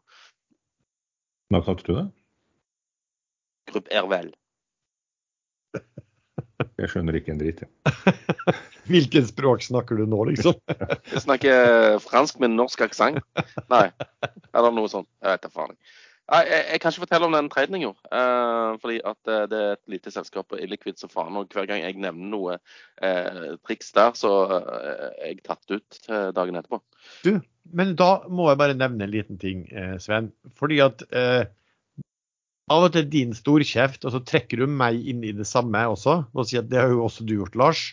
[1.53, 2.07] Hva kalte du det?
[3.71, 4.33] Grupp Ervel.
[6.81, 7.63] Jeg skjønner ikke en dritt.
[7.63, 8.55] Ja.
[8.91, 10.57] Hvilket språk snakker du nå, liksom?
[11.13, 13.23] Jeg snakker fransk med norsk aksent.
[13.71, 13.87] Nei,
[14.53, 15.09] eller noe sånt.
[15.23, 15.77] Jeg vet da faen.
[16.33, 18.09] Nei, jeg, jeg kan ikke fortelle om den traden jeg gjorde.
[18.17, 21.37] eh, fordi at eh, det er et lite selskap og illikvid som faen.
[21.37, 22.55] Og hver gang jeg nevner noe
[23.03, 25.99] eh, triks der, så eh, er jeg tatt ut
[26.39, 26.79] dagen etterpå.
[27.27, 27.35] Du,
[27.71, 30.33] men da må jeg bare nevne en liten ting, eh, Sven.
[30.59, 31.45] Fordi at eh,
[32.73, 36.23] av og til din storkjeft, og så trekker du meg inn i det samme også.
[36.35, 37.85] Og sier at det har jo også du gjort, Lars.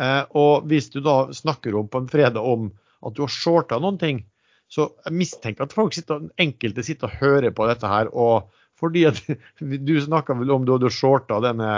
[0.00, 2.72] Eh, og hvis du da snakker om på en fredag om
[3.04, 4.24] at du har shorta noen ting,
[4.72, 8.10] så jeg mistenker at folk sitter, enkelte sitter og hører på dette her.
[8.10, 8.50] og
[8.80, 9.20] fordi at
[9.88, 11.70] du snakka vel om du hadde shorta denne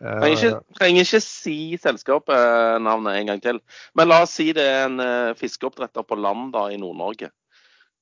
[0.00, 3.60] Trenger ikke, trenger ikke si selskapnavnet en gang til.
[3.94, 7.30] Men la oss si det er en uh, fiskeoppdretter på land da i Nord-Norge.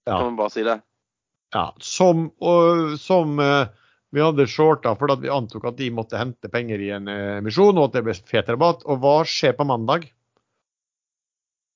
[0.06, 0.16] Ja.
[0.16, 0.78] Kan vi bare si det?
[1.52, 3.68] Ja, som, og, som eh,
[4.12, 7.76] vi hadde shorta fordi vi antok at de måtte hente penger i en eh, emisjon,
[7.76, 8.86] og at det ble fet rabatt.
[8.88, 10.08] Og hva skjer på mandag?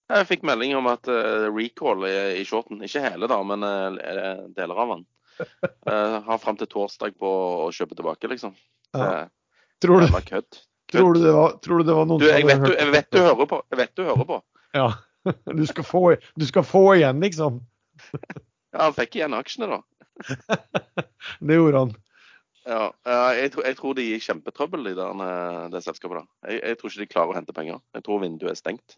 [0.06, 4.82] Jeg fikk melding om at eh, recall i, shorten, ikke hele da, men eh, deler
[4.82, 5.06] av den,
[5.90, 7.32] eh, har fram til torsdag på
[7.66, 8.54] å kjøpe tilbake, liksom.
[8.96, 9.26] Ja.
[9.84, 10.58] Tror du, kødd.
[10.92, 13.10] tror du, det, var, tror du det var noen Du, jeg vet du, jeg vet
[13.12, 13.58] du hører på.
[13.72, 14.40] Jeg vet du hører på.
[14.76, 14.88] Ja.
[15.58, 16.00] Du skal, få,
[16.38, 17.60] du skal få igjen, liksom.
[18.76, 19.78] Ja, han fikk igjen aksjene, da.
[21.40, 21.94] Det gjorde han.
[22.66, 22.84] Ja,
[23.38, 26.18] jeg, tror- jeg tror de er i kjempetrøbbel, de der, eh, det selskapet.
[26.22, 26.50] da.
[26.50, 27.80] Jeg, jeg tror ikke de klarer å hente penger.
[27.94, 28.96] Jeg tror vinduet er stengt.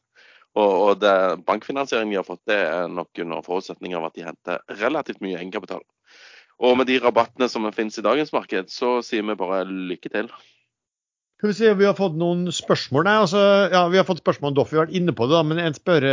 [0.56, 1.14] Og, og det
[1.48, 5.36] bankfinansieringen de har fått, det er nok under forutsetning av at de henter relativt mye
[5.38, 5.84] egenkapital.
[6.64, 10.32] Og med de rabattene som finnes i dagens marked, så sier vi bare lykke til.
[11.38, 13.04] Skal vi se, Vi har fått noen spørsmål.
[13.06, 15.36] Nei, altså, ja, Vi har fått spørsmål om Doff, vi har vært inne på det.
[15.36, 16.06] da, Men en spør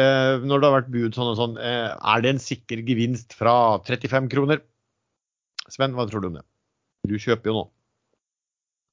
[0.45, 3.79] når det har vært bud sånn og sånn, eh, er det en sikker gevinst fra
[3.81, 4.61] 35 kroner?
[5.65, 6.45] Sven, hva tror du om det?
[7.09, 7.65] Du kjøper jo nå.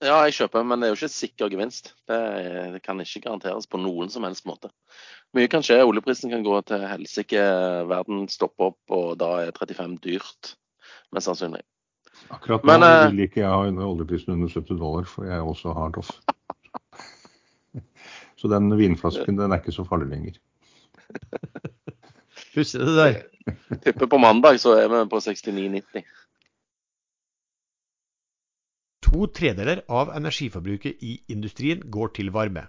[0.02, 1.92] Ja, jeg kjøper, men det er jo ikke sikker gevinst.
[2.10, 2.18] Det,
[2.74, 4.72] det kan ikke garanteres på noen som helst måte.
[5.36, 5.78] Mye kan skje.
[5.84, 7.44] Oljeprisen kan gå til helsike,
[7.92, 10.56] verden stopper opp, og da er 35 dyrt.
[11.14, 11.62] Mest sannsynlig.
[12.30, 15.72] Akkurat nå Men, eh, vil ikke jeg ha oljeprisen under 70 dollar, for jeg også
[15.76, 16.10] har Doff.
[18.36, 20.32] Så den vinflasken den er ikke så farlig lenger.
[22.54, 23.22] Pussig det der.
[23.84, 26.02] Tipper på mandag så er vi på 69,90.
[29.02, 32.66] To tredeler av energiforbruket i industrien går til varme.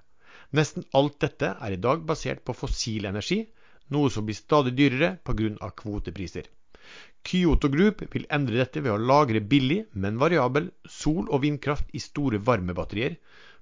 [0.53, 3.39] Nesten alt dette er i dag basert på fossil energi,
[3.93, 5.71] noe som blir stadig dyrere pga.
[5.81, 6.49] kvotepriser.
[7.23, 10.69] Kyoto Group vil endre dette ved å lagre billig, men variabel
[10.99, 13.15] sol- og vindkraft i store varmebatterier,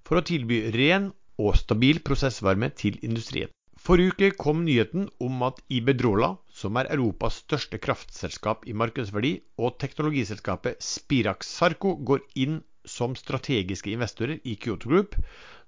[0.04, 3.52] for å tilby ren og stabil prosessvarme til industrien.
[3.82, 9.78] Forrige uke kom nyheten om at Ibedrola, som er Europas største kraftselskap i markedsverdi, og
[9.82, 15.18] teknologiselskapet Spirax Sarco går inn som strategiske investorer i Kyoto Group,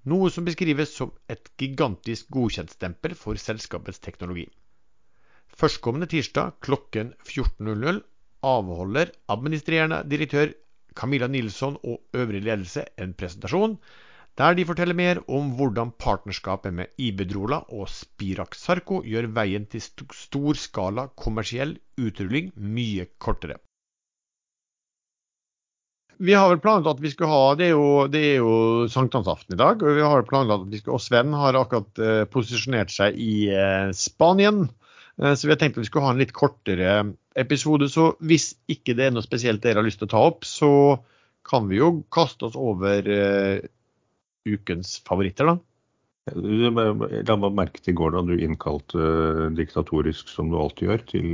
[0.09, 4.45] noe som beskrives som et gigantisk godkjentstempel for selskapets teknologi.
[5.59, 8.01] Førstkommende tirsdag klokken 14.00
[8.43, 10.53] avholder administrerende direktør
[10.97, 13.77] Camilla Nilsson og øvrig ledelse en presentasjon
[14.37, 19.83] der de forteller mer om hvordan partnerskapet med Ibedrola og Spirax Sarco gjør veien til
[19.85, 23.59] storskala stor skala kommersiell utrulling mye kortere.
[26.23, 28.53] Vi har vel planlagt at vi skal ha Det er jo, det er jo
[28.89, 29.81] sankthansaften i dag.
[29.81, 33.89] Og vi har at vi skal, og Sven har akkurat eh, posisjonert seg i eh,
[33.97, 34.67] Spanien.
[35.21, 36.95] Eh, så vi har tenkt at vi skulle ha en litt kortere
[37.39, 37.89] episode.
[37.91, 40.71] Så hvis ikke det er noe spesielt dere har lyst til å ta opp, så
[41.47, 43.69] kan vi jo kaste oss over eh,
[44.47, 45.59] ukens favoritter, da.
[46.33, 51.03] La meg merke til i går da du innkalte eh, diktatorisk, som du alltid gjør,
[51.11, 51.33] til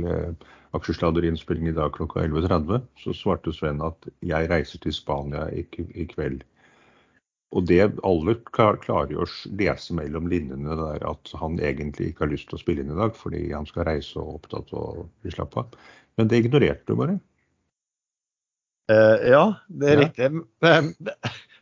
[0.74, 6.44] aksjesladderinnspilling i dag klokka 11.30, så svarte Sven at 'jeg reiser til Spania i kveld'.
[7.50, 9.26] Og det alle klarer å
[9.58, 12.98] lese mellom linjene der at han egentlig ikke har lyst til å spille inn i
[12.98, 15.74] dag fordi han skal reise og opptatt og bli slapp av.
[16.18, 17.18] Men det ignorerte du bare.
[18.90, 20.04] Uh, ja, det er ja.
[20.04, 20.30] riktig.
[20.62, 20.94] Men,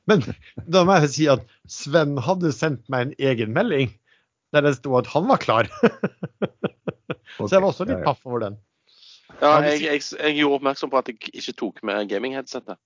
[0.09, 0.28] men,
[0.68, 3.93] da må jeg si at Sven hadde sendt meg en egen melding
[4.57, 5.68] der det sto at han var klar.
[7.39, 8.57] Så jeg var også litt paff over den.
[9.39, 12.80] Ja, jeg, jeg, jeg, gjorde oppmerksom på at jeg ikke tok med gaming-headsetet.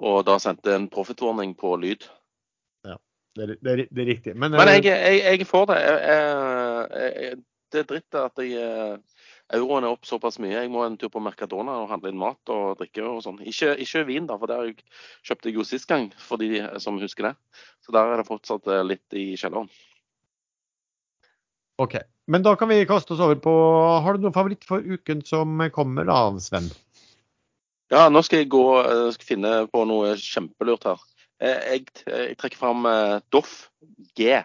[0.00, 2.06] Og da sendte en profit-warning på lyd.
[3.38, 4.34] Det er, det er, det er riktig.
[4.34, 5.80] Men, Men jeg, jeg, får det.
[7.70, 8.98] det er dritt at jeg
[9.54, 10.54] euroen er opp såpass mye.
[10.54, 13.40] Jeg må en tur på Mercadona og handle inn mat og drikke og sånn.
[13.42, 14.84] Ikke, ikke, vin, da, for det
[15.26, 17.34] kjøpte jeg jo sist gang, for de som husker det.
[17.84, 19.70] Så der er det fortsatt eh, litt i kjelleren.
[21.80, 21.98] OK.
[22.30, 23.52] Men da kan vi kaste oss over på
[24.04, 26.68] Har du noen favoritt for uken som kommer, da, Sven?
[27.90, 31.00] Ja, nå skal jeg gå og skal finne på noe kjempelurt her.
[31.40, 32.86] Eh, jeg, jeg trekker fram
[33.32, 33.70] Doff
[34.18, 34.42] G,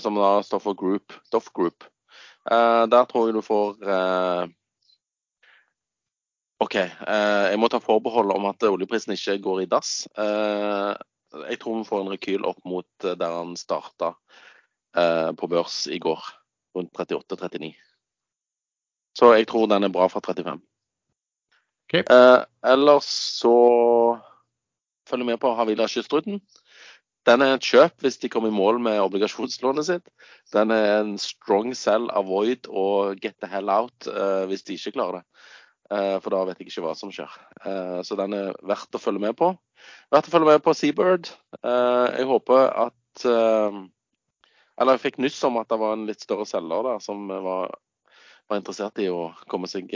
[0.00, 1.14] som da står for Group.
[1.32, 1.84] Doff Group.
[2.46, 3.80] Der tror jeg du får
[6.62, 6.76] OK.
[6.78, 10.06] Jeg må ta forbehold om at oljeprisen ikke går i dass.
[10.16, 14.12] jeg tror vi får en rekyl opp mot der han starta
[15.36, 16.22] på børs i går,
[16.78, 17.74] rundt 38-39.
[19.18, 20.62] Så jeg tror den er bra fra 35.
[21.90, 22.04] Okay.
[22.62, 23.10] ellers
[23.40, 23.56] så
[25.08, 26.40] følger med på Havila Kystruten.
[27.26, 30.10] Den er et kjøp hvis de kommer i mål med obligasjonslånet sitt.
[30.54, 34.94] Den er en strong sell, avoid og get the hell out uh, hvis de ikke
[34.98, 35.24] klarer det.
[35.90, 37.30] Uh, for da vet jeg ikke hva som skjer.
[37.64, 39.50] Uh, så den er verdt å følge med på.
[40.14, 41.30] Verdt å følge med på Seabird.
[41.62, 46.82] jeg håper at Eller jeg fikk nyss om at det var en litt større selger
[46.84, 47.70] der som var,
[48.48, 49.92] var interessert i å komme seg,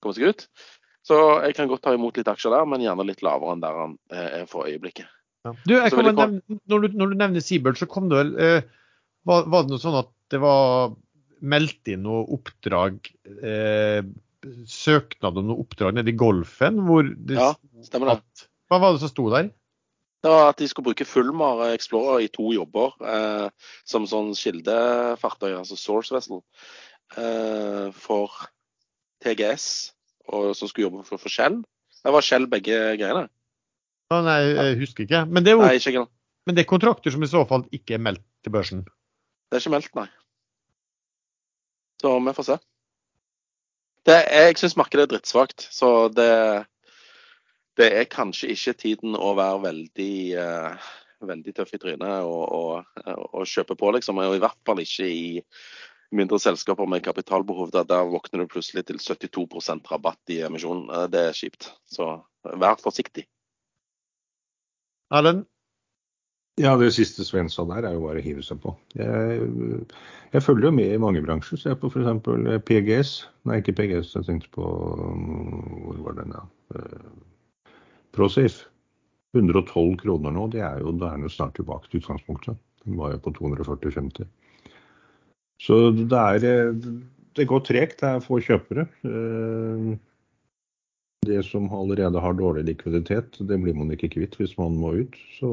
[0.00, 0.46] komme seg ut.
[1.06, 3.78] Så jeg kan godt ta imot litt aksjer der, men gjerne litt lavere enn der
[3.78, 5.08] han er for øyeblikket.
[5.46, 5.54] Ja.
[5.64, 8.66] Du, nevne, når, du, når, du, nevner Seabird, så kom det vel eh,
[9.24, 10.92] var, var, det noe sånn at det var
[11.40, 13.08] meldt inn noe oppdrag
[13.40, 14.02] eh,
[14.68, 16.82] Søknad om noe oppdrag nede i Golfen?
[16.84, 17.50] Hvor det, ja,
[17.84, 18.20] stemmer det.
[18.20, 19.50] At, hva var det som sto der?
[20.20, 23.48] Det var at de skulle bruke Fulmar Explorer i to jobber eh,
[23.88, 26.42] som sånn kildefartøy, altså source vessel,
[27.16, 28.36] eh, for
[29.24, 29.66] TGS,
[30.28, 31.60] og som skulle jobbe for, for Shell.
[32.00, 33.26] Det var Shell begge greiene.
[34.10, 35.24] Å, nei, jeg husker ikke.
[35.30, 36.06] Men det, er nei, ikke
[36.48, 38.82] men det er kontrakter som i så fall ikke er meldt til børsen?
[39.50, 40.08] Det er ikke meldt, nei.
[42.00, 42.56] Så vi får se.
[44.08, 46.30] Det, jeg syns markedet er drittsvakt, så det,
[47.76, 50.88] det er kanskje ikke tiden å være veldig, uh,
[51.28, 54.22] veldig tøff i trynet og, og, og, kjøpe på, liksom.
[54.24, 55.26] Og i hvert fall ikke i
[56.14, 57.70] mindre selskaper med kapitalbehov.
[57.74, 60.88] Der, der våkner du plutselig til 72% rabatt i emisjonen.
[60.90, 61.70] Eh, det er kjipt.
[61.90, 62.12] Så
[62.44, 63.26] vær forsiktig.
[65.10, 65.46] Erlend?
[66.60, 68.74] Ja, det siste Sven sa der, er jo bare å hive seg på.
[68.98, 69.46] Jeg,
[70.34, 71.60] jeg følger jo med i mange bransjer.
[71.62, 72.26] Ser på f.eks.
[72.66, 73.12] PGS.
[73.48, 76.44] Nei, ikke PGS, jeg tenkte på Hvor var den, ja?
[76.76, 77.08] Eh,
[78.16, 78.66] ProSafe.
[79.32, 82.58] 112 kroner nå, det er jo, det er jo snart tilbake til utgangspunktet.
[82.82, 84.26] Den var jo på 240,50.
[85.60, 86.72] Så det er
[87.36, 88.00] Det går tregt.
[88.00, 88.88] Det er få kjøpere.
[89.06, 89.90] Eh,
[91.26, 95.18] det som allerede har dårlig likviditet, det blir man ikke kvitt hvis man må ut.
[95.36, 95.50] Så,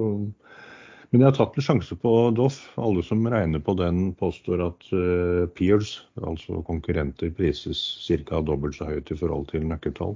[1.12, 2.62] men jeg har tatt en sjanse på Doff.
[2.80, 8.40] Alle som regner på den, påstår at uh, peers, altså konkurrenter, prises ca.
[8.40, 10.16] dobbelt så høyt i forhold til nøkkeltall.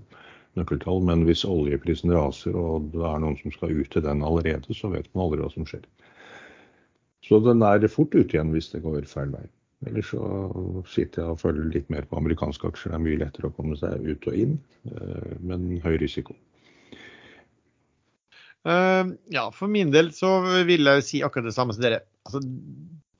[0.55, 1.03] nøkkeltall.
[1.03, 4.95] Men hvis oljeprisen raser og det er noen som skal ut til den allerede, så
[4.95, 5.83] vet man aldri hva som skjer.
[7.27, 9.49] Så den er fort ute igjen hvis det går feil vei.
[9.89, 10.21] Eller så
[10.89, 12.93] sitter jeg og følger litt mer på amerikanske aksjer.
[12.93, 14.57] Det er mye lettere å komme seg ut og inn,
[14.91, 16.37] eh, men høy risiko.
[18.61, 20.35] Uh, ja, for min del så
[20.67, 22.03] vil jeg si akkurat det samme som dere.
[22.29, 22.43] Altså,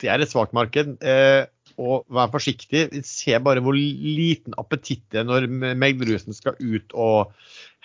[0.01, 0.93] det er et svakt marked.
[1.01, 1.49] Uh,
[1.81, 2.89] og vær forsiktig.
[3.07, 5.47] Se bare hvor liten appetitt det er når
[5.79, 7.31] meglerhusen skal ut og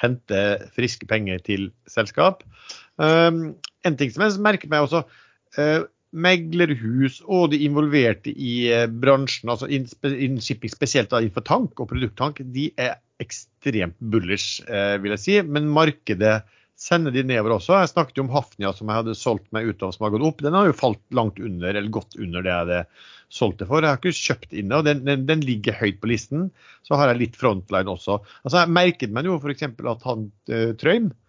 [0.03, 0.43] hente
[0.77, 2.45] friske penger til selskap.
[3.01, 3.57] Uh,
[3.89, 5.07] en ting som jeg merker meg også,
[6.17, 12.41] meglerhus og de involverte i eh, bransjen, altså innen shipping, spesielt innenfor tank og produkttank,
[12.55, 15.37] de er ekstremt bullish, eh, vil jeg si.
[15.45, 16.39] Men markedet
[16.77, 17.79] sender de nedover også.
[17.81, 20.27] Jeg snakket jo om Hafnia som jeg hadde solgt meg ut av, som har gått
[20.29, 20.43] opp.
[20.45, 22.81] Den har jo falt langt under, eller gått under det jeg hadde
[23.33, 23.85] solgt det for.
[23.85, 26.51] Jeg har ikke kjøpt inn det, og den, den, den, ligger høyt på listen.
[26.87, 28.21] Så har jeg litt frontline også.
[28.45, 29.64] Altså, Jeg merket meg jo f.eks.
[29.67, 31.26] at han uh, Trøim Eh,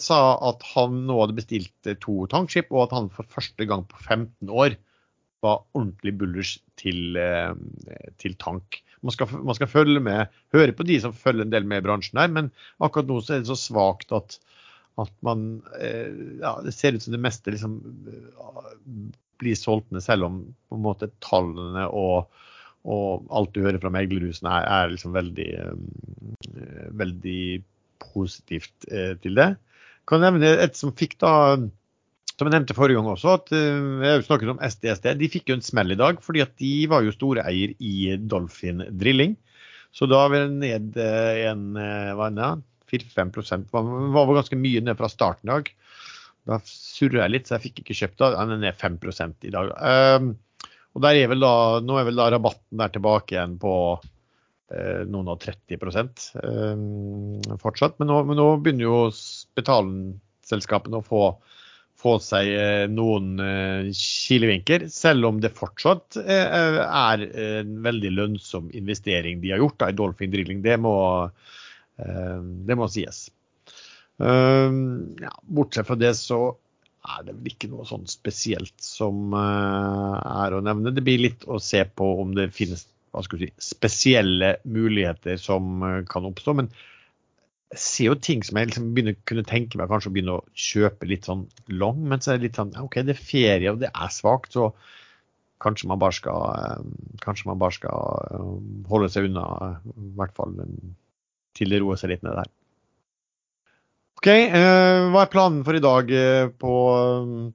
[0.00, 3.98] sa at han nå hadde bestilt to tankskip, og at han for første gang på
[4.00, 4.78] 15 år
[5.44, 7.54] var ordentlig bullish til, eh,
[8.18, 8.82] til tank.
[9.00, 11.86] man skal, man skal følge med, høre på de som følger en del med i
[11.86, 12.50] bransjen her, men
[12.82, 14.40] akkurat nå er det så svakt at,
[14.98, 17.78] at man eh, ja, Det ser ut som det meste liksom
[18.10, 18.98] eh,
[19.38, 22.26] blir solgt ned, selv om på en måte tallene og,
[22.82, 27.42] og alt du hører fra meglerhusene er, er liksom veldig, eh, veldig
[28.02, 29.50] positivt eh, til det.
[30.08, 31.32] Kan nevne et som fikk da
[32.38, 35.08] som jeg nevnte forrige gang også, at uh, jeg har jo snakket om SDSD.
[35.18, 38.12] De fikk jo en smell i dag, fordi at de var jo store eier i
[38.30, 39.34] Dolphin Drilling.
[39.90, 44.96] Så da var det ned uh, en hva enn 4-5 var, var ganske mye ned
[45.00, 45.72] fra starten i dag.
[46.48, 48.30] Da surra jeg litt, så jeg fikk ikke kjøpt det.
[48.36, 49.72] Den er ned 5 i dag.
[49.74, 50.30] Um,
[50.96, 53.72] og der er vel da, nå er vel da rabatten der tilbake igjen på
[55.08, 55.78] noen og 30
[56.42, 57.94] um, fortsatt.
[58.00, 58.98] Men nå, men nå begynner jo
[59.56, 61.22] betalingsselskapene å få
[61.98, 68.70] få seg eh, noen eh, kilevinker, selv om det fortsatt eh, er en veldig lønnsom
[68.78, 70.62] investering de har gjort da, i Dolphin Drilling.
[70.62, 70.94] Det må,
[71.98, 73.26] det må sies.
[74.18, 76.40] Ja, bortsett fra det så
[77.08, 80.92] er det vel ikke noe sånn spesielt som er å nevne.
[80.94, 85.82] Det blir litt å se på om det finnes hva skal si, spesielle muligheter som
[86.10, 86.56] kan oppstå.
[86.60, 86.72] men
[87.68, 90.44] jeg ser jo ting som jeg liksom begynner kunne tenke meg kanskje å begynne å
[90.56, 93.82] kjøpe litt sånn long, men så er det litt sånn OK, det er ferie og
[93.82, 94.70] det er svakt, så
[95.62, 96.86] kanskje man bare skal eh,
[97.24, 98.54] kanskje man bare skal eh,
[98.88, 100.54] holde seg unna, i hvert fall
[101.58, 102.50] til det roer seg litt ned der.
[104.18, 106.10] OK, eh, hva er planen for i dag
[106.62, 106.74] på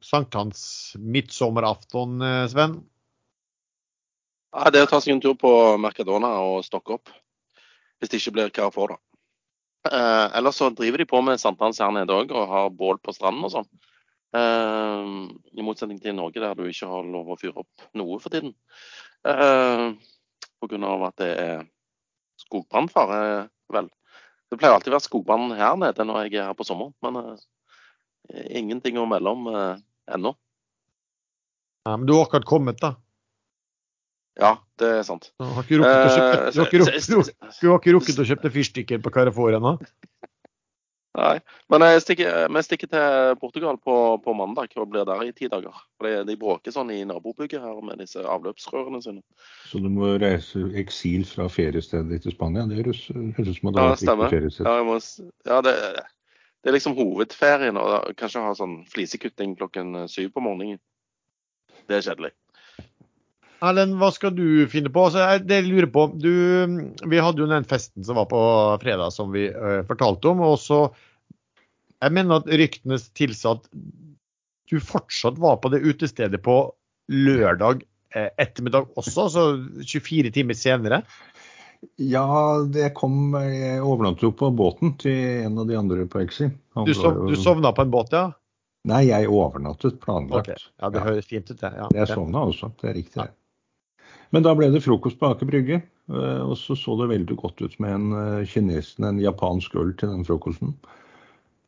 [0.05, 0.61] sankthans
[0.99, 2.21] midtsommeraften,
[2.53, 2.81] Sven?
[4.53, 5.49] Ja, det er å ta seg en tur på
[5.81, 7.09] Mercadona og stokke opp.
[7.97, 8.99] Hvis det ikke blir Carrefour, da.
[9.89, 13.15] Eh, ellers så driver de på med sankthans her nede òg, og har bål på
[13.15, 13.69] stranden og sånn.
[14.37, 15.09] Eh,
[15.57, 18.53] I motsetning til Norge, der du ikke har lov å fyre opp noe for tiden.
[19.25, 19.87] Eh,
[20.63, 20.93] Pga.
[21.07, 21.65] at det er
[22.45, 23.89] skogbrannfare, vel.
[24.51, 27.17] Det pleier alltid å være skogbrann her nede når jeg er her på sommeren, men
[28.29, 29.81] eh, ingenting å melde om eh,
[30.13, 30.35] ennå.
[31.83, 32.93] Ja, men du har akkurat kommet, da?
[34.39, 35.29] Ja, det er sant.
[35.37, 36.59] Du har ikke rukket å kjøpe, du
[37.69, 39.77] har ikke rukket, å kjøpe fyrstikker på Carrefour ennå?
[41.13, 41.35] Nei,
[41.69, 45.45] men jeg stikker, vi stikker til Portugal på, på, mandag og blir der i ti
[45.51, 45.75] dager.
[46.01, 49.21] For De bråker sånn i nabobygget her med disse avløpsrørene sine.
[49.69, 52.65] Så du må reise eksil fra feriestedet til Spania?
[52.65, 54.33] Det høres ut som at det ja, stemmer.
[54.33, 54.65] feriested.
[54.65, 54.97] Ja, må,
[55.51, 57.77] ja det, det, er liksom hovedferien.
[57.77, 60.81] og Kanskje ha sånn flisekutting klokken syv på morgenen.
[61.85, 62.33] Det er kjedelig.
[63.63, 65.05] Erlend, hva skal du finne på?
[65.07, 66.31] Altså, det jeg lurer på, du,
[67.07, 68.41] Vi hadde jo den festen som var på
[68.81, 70.43] fredag, som vi uh, fortalte om.
[70.43, 70.85] og så,
[72.03, 73.69] Jeg mener at ryktene tilsa at
[74.71, 76.57] du fortsatt var på det utestedet på
[77.11, 77.83] lørdag
[78.15, 79.43] eh, ettermiddag også, altså
[79.83, 81.01] 24 timer senere?
[81.99, 82.23] Ja,
[82.63, 86.47] det kom Jeg overnattet jo på båten til en av de andre på Exi.
[86.87, 88.29] Du, sov, du sovna på en båt, ja?
[88.87, 90.49] Nei, jeg overnattet planlagt.
[90.49, 90.71] Okay.
[90.81, 91.71] Ja, Det høres fint ut, det.
[91.77, 91.87] Ja.
[92.01, 93.19] Jeg sovna også, det er riktig.
[93.21, 93.31] Ja.
[94.33, 95.79] Men da ble det frokost på Aker Brygge.
[96.09, 99.93] Eh, og så så det veldig godt ut med en eh, kinesen, en japansk øl
[99.99, 100.73] til den frokosten.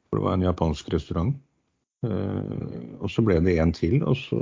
[0.10, 1.36] For det var en japansk restaurant.
[2.06, 4.00] Eh, og så ble det en til.
[4.04, 4.40] Og så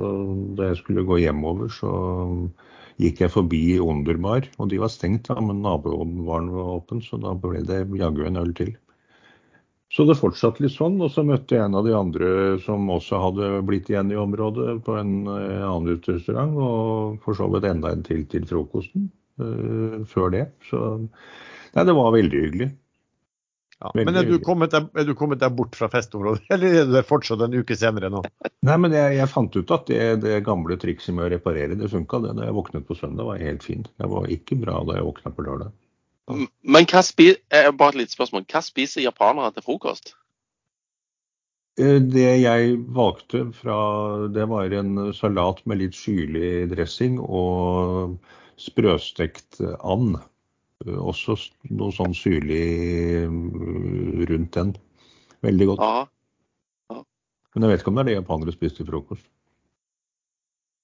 [0.57, 1.91] da jeg skulle gå hjemover, så
[3.01, 4.47] gikk jeg forbi Underbar.
[4.57, 6.47] Og de var stengt, da, men naboen var
[6.77, 8.75] åpen, så da ble det jaggu en øl til.
[9.93, 10.97] Så det fortsatte litt sånn.
[11.05, 12.29] Og så møtte jeg en av de andre
[12.65, 16.55] som også hadde blitt igjen i området, på en eh, annen uterestaurant.
[16.57, 20.47] Og for så vidt enda en til til frokosten uh, før det.
[20.69, 22.71] Så nei, det var veldig hyggelig.
[23.83, 26.93] Ja, men er du, kommet er du, kommet deg, bort fra festområdet, eller er du
[26.95, 28.21] der fortsatt en uke senere nå?
[28.63, 31.91] Nei, men jeg, jeg fant ut at det, det gamle trikset med å reparere, det
[31.91, 32.21] funka.
[32.23, 33.91] Det da jeg våknet på søndag var helt fint.
[33.99, 35.73] Det var ikke bra da jeg våkna på lørdag.
[36.27, 38.45] Men hva spiser, eh, bare et lite spørsmål.
[38.47, 40.13] Hva spiser japanere til frokost?
[41.77, 48.15] Eh, det jeg valgte fra, det var en salat med litt syrlig dressing og
[48.61, 50.15] sprøstekt and.
[50.85, 51.35] Eh, også
[51.71, 53.27] noe sånn syrlig
[54.29, 54.75] rundt den.
[55.43, 55.83] Veldig godt.
[55.83, 56.07] Aha.
[56.93, 57.05] Aha.
[57.53, 59.27] Men jeg vet ikke om det er det japanere spiser til frokost.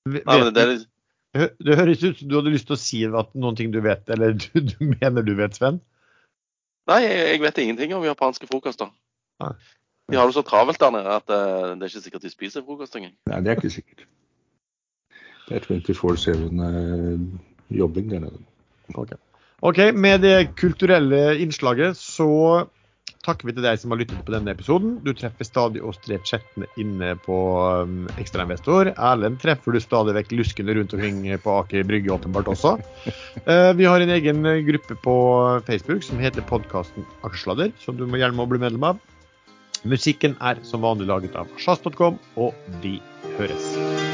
[0.10, 0.90] Nei, men det er litt
[1.38, 4.06] det høres ut som du hadde lyst til å si at noen ting du vet,
[4.10, 5.82] eller du, du mener du vet, Sven?
[6.90, 8.90] Nei, jeg vet ingenting om japanske frokoster.
[9.44, 9.54] Nei.
[10.10, 12.66] De har det så travelt der nede at uh, det er ikke sikkert de spiser
[12.66, 13.14] frokost engang.
[13.30, 14.08] Nei, det er ikke sikkert.
[15.50, 16.32] Det er 24-7
[16.66, 17.22] eh,
[17.74, 18.42] jobbing der nede.
[18.94, 19.18] Okay.
[19.66, 22.30] OK, med det kulturelle innslaget så
[23.26, 24.98] takker vi til deg som har lyttet på denne episoden.
[25.04, 27.38] Du treffer stadig oss tre chattene inne på
[27.84, 28.94] um, Ekstrainvestor.
[28.96, 32.78] Erlend treffer du stadig vekk luskende rundt omkring på Aker Brygge åpenbart også.
[33.46, 35.16] Uh, vi har en egen gruppe på
[35.68, 39.02] Facebook som heter podkasten Aksjesladder, som du må gjerne må bli medlem av.
[39.88, 42.98] Musikken er som vanlig laget av sjazz.com, og vi
[43.38, 44.09] høres.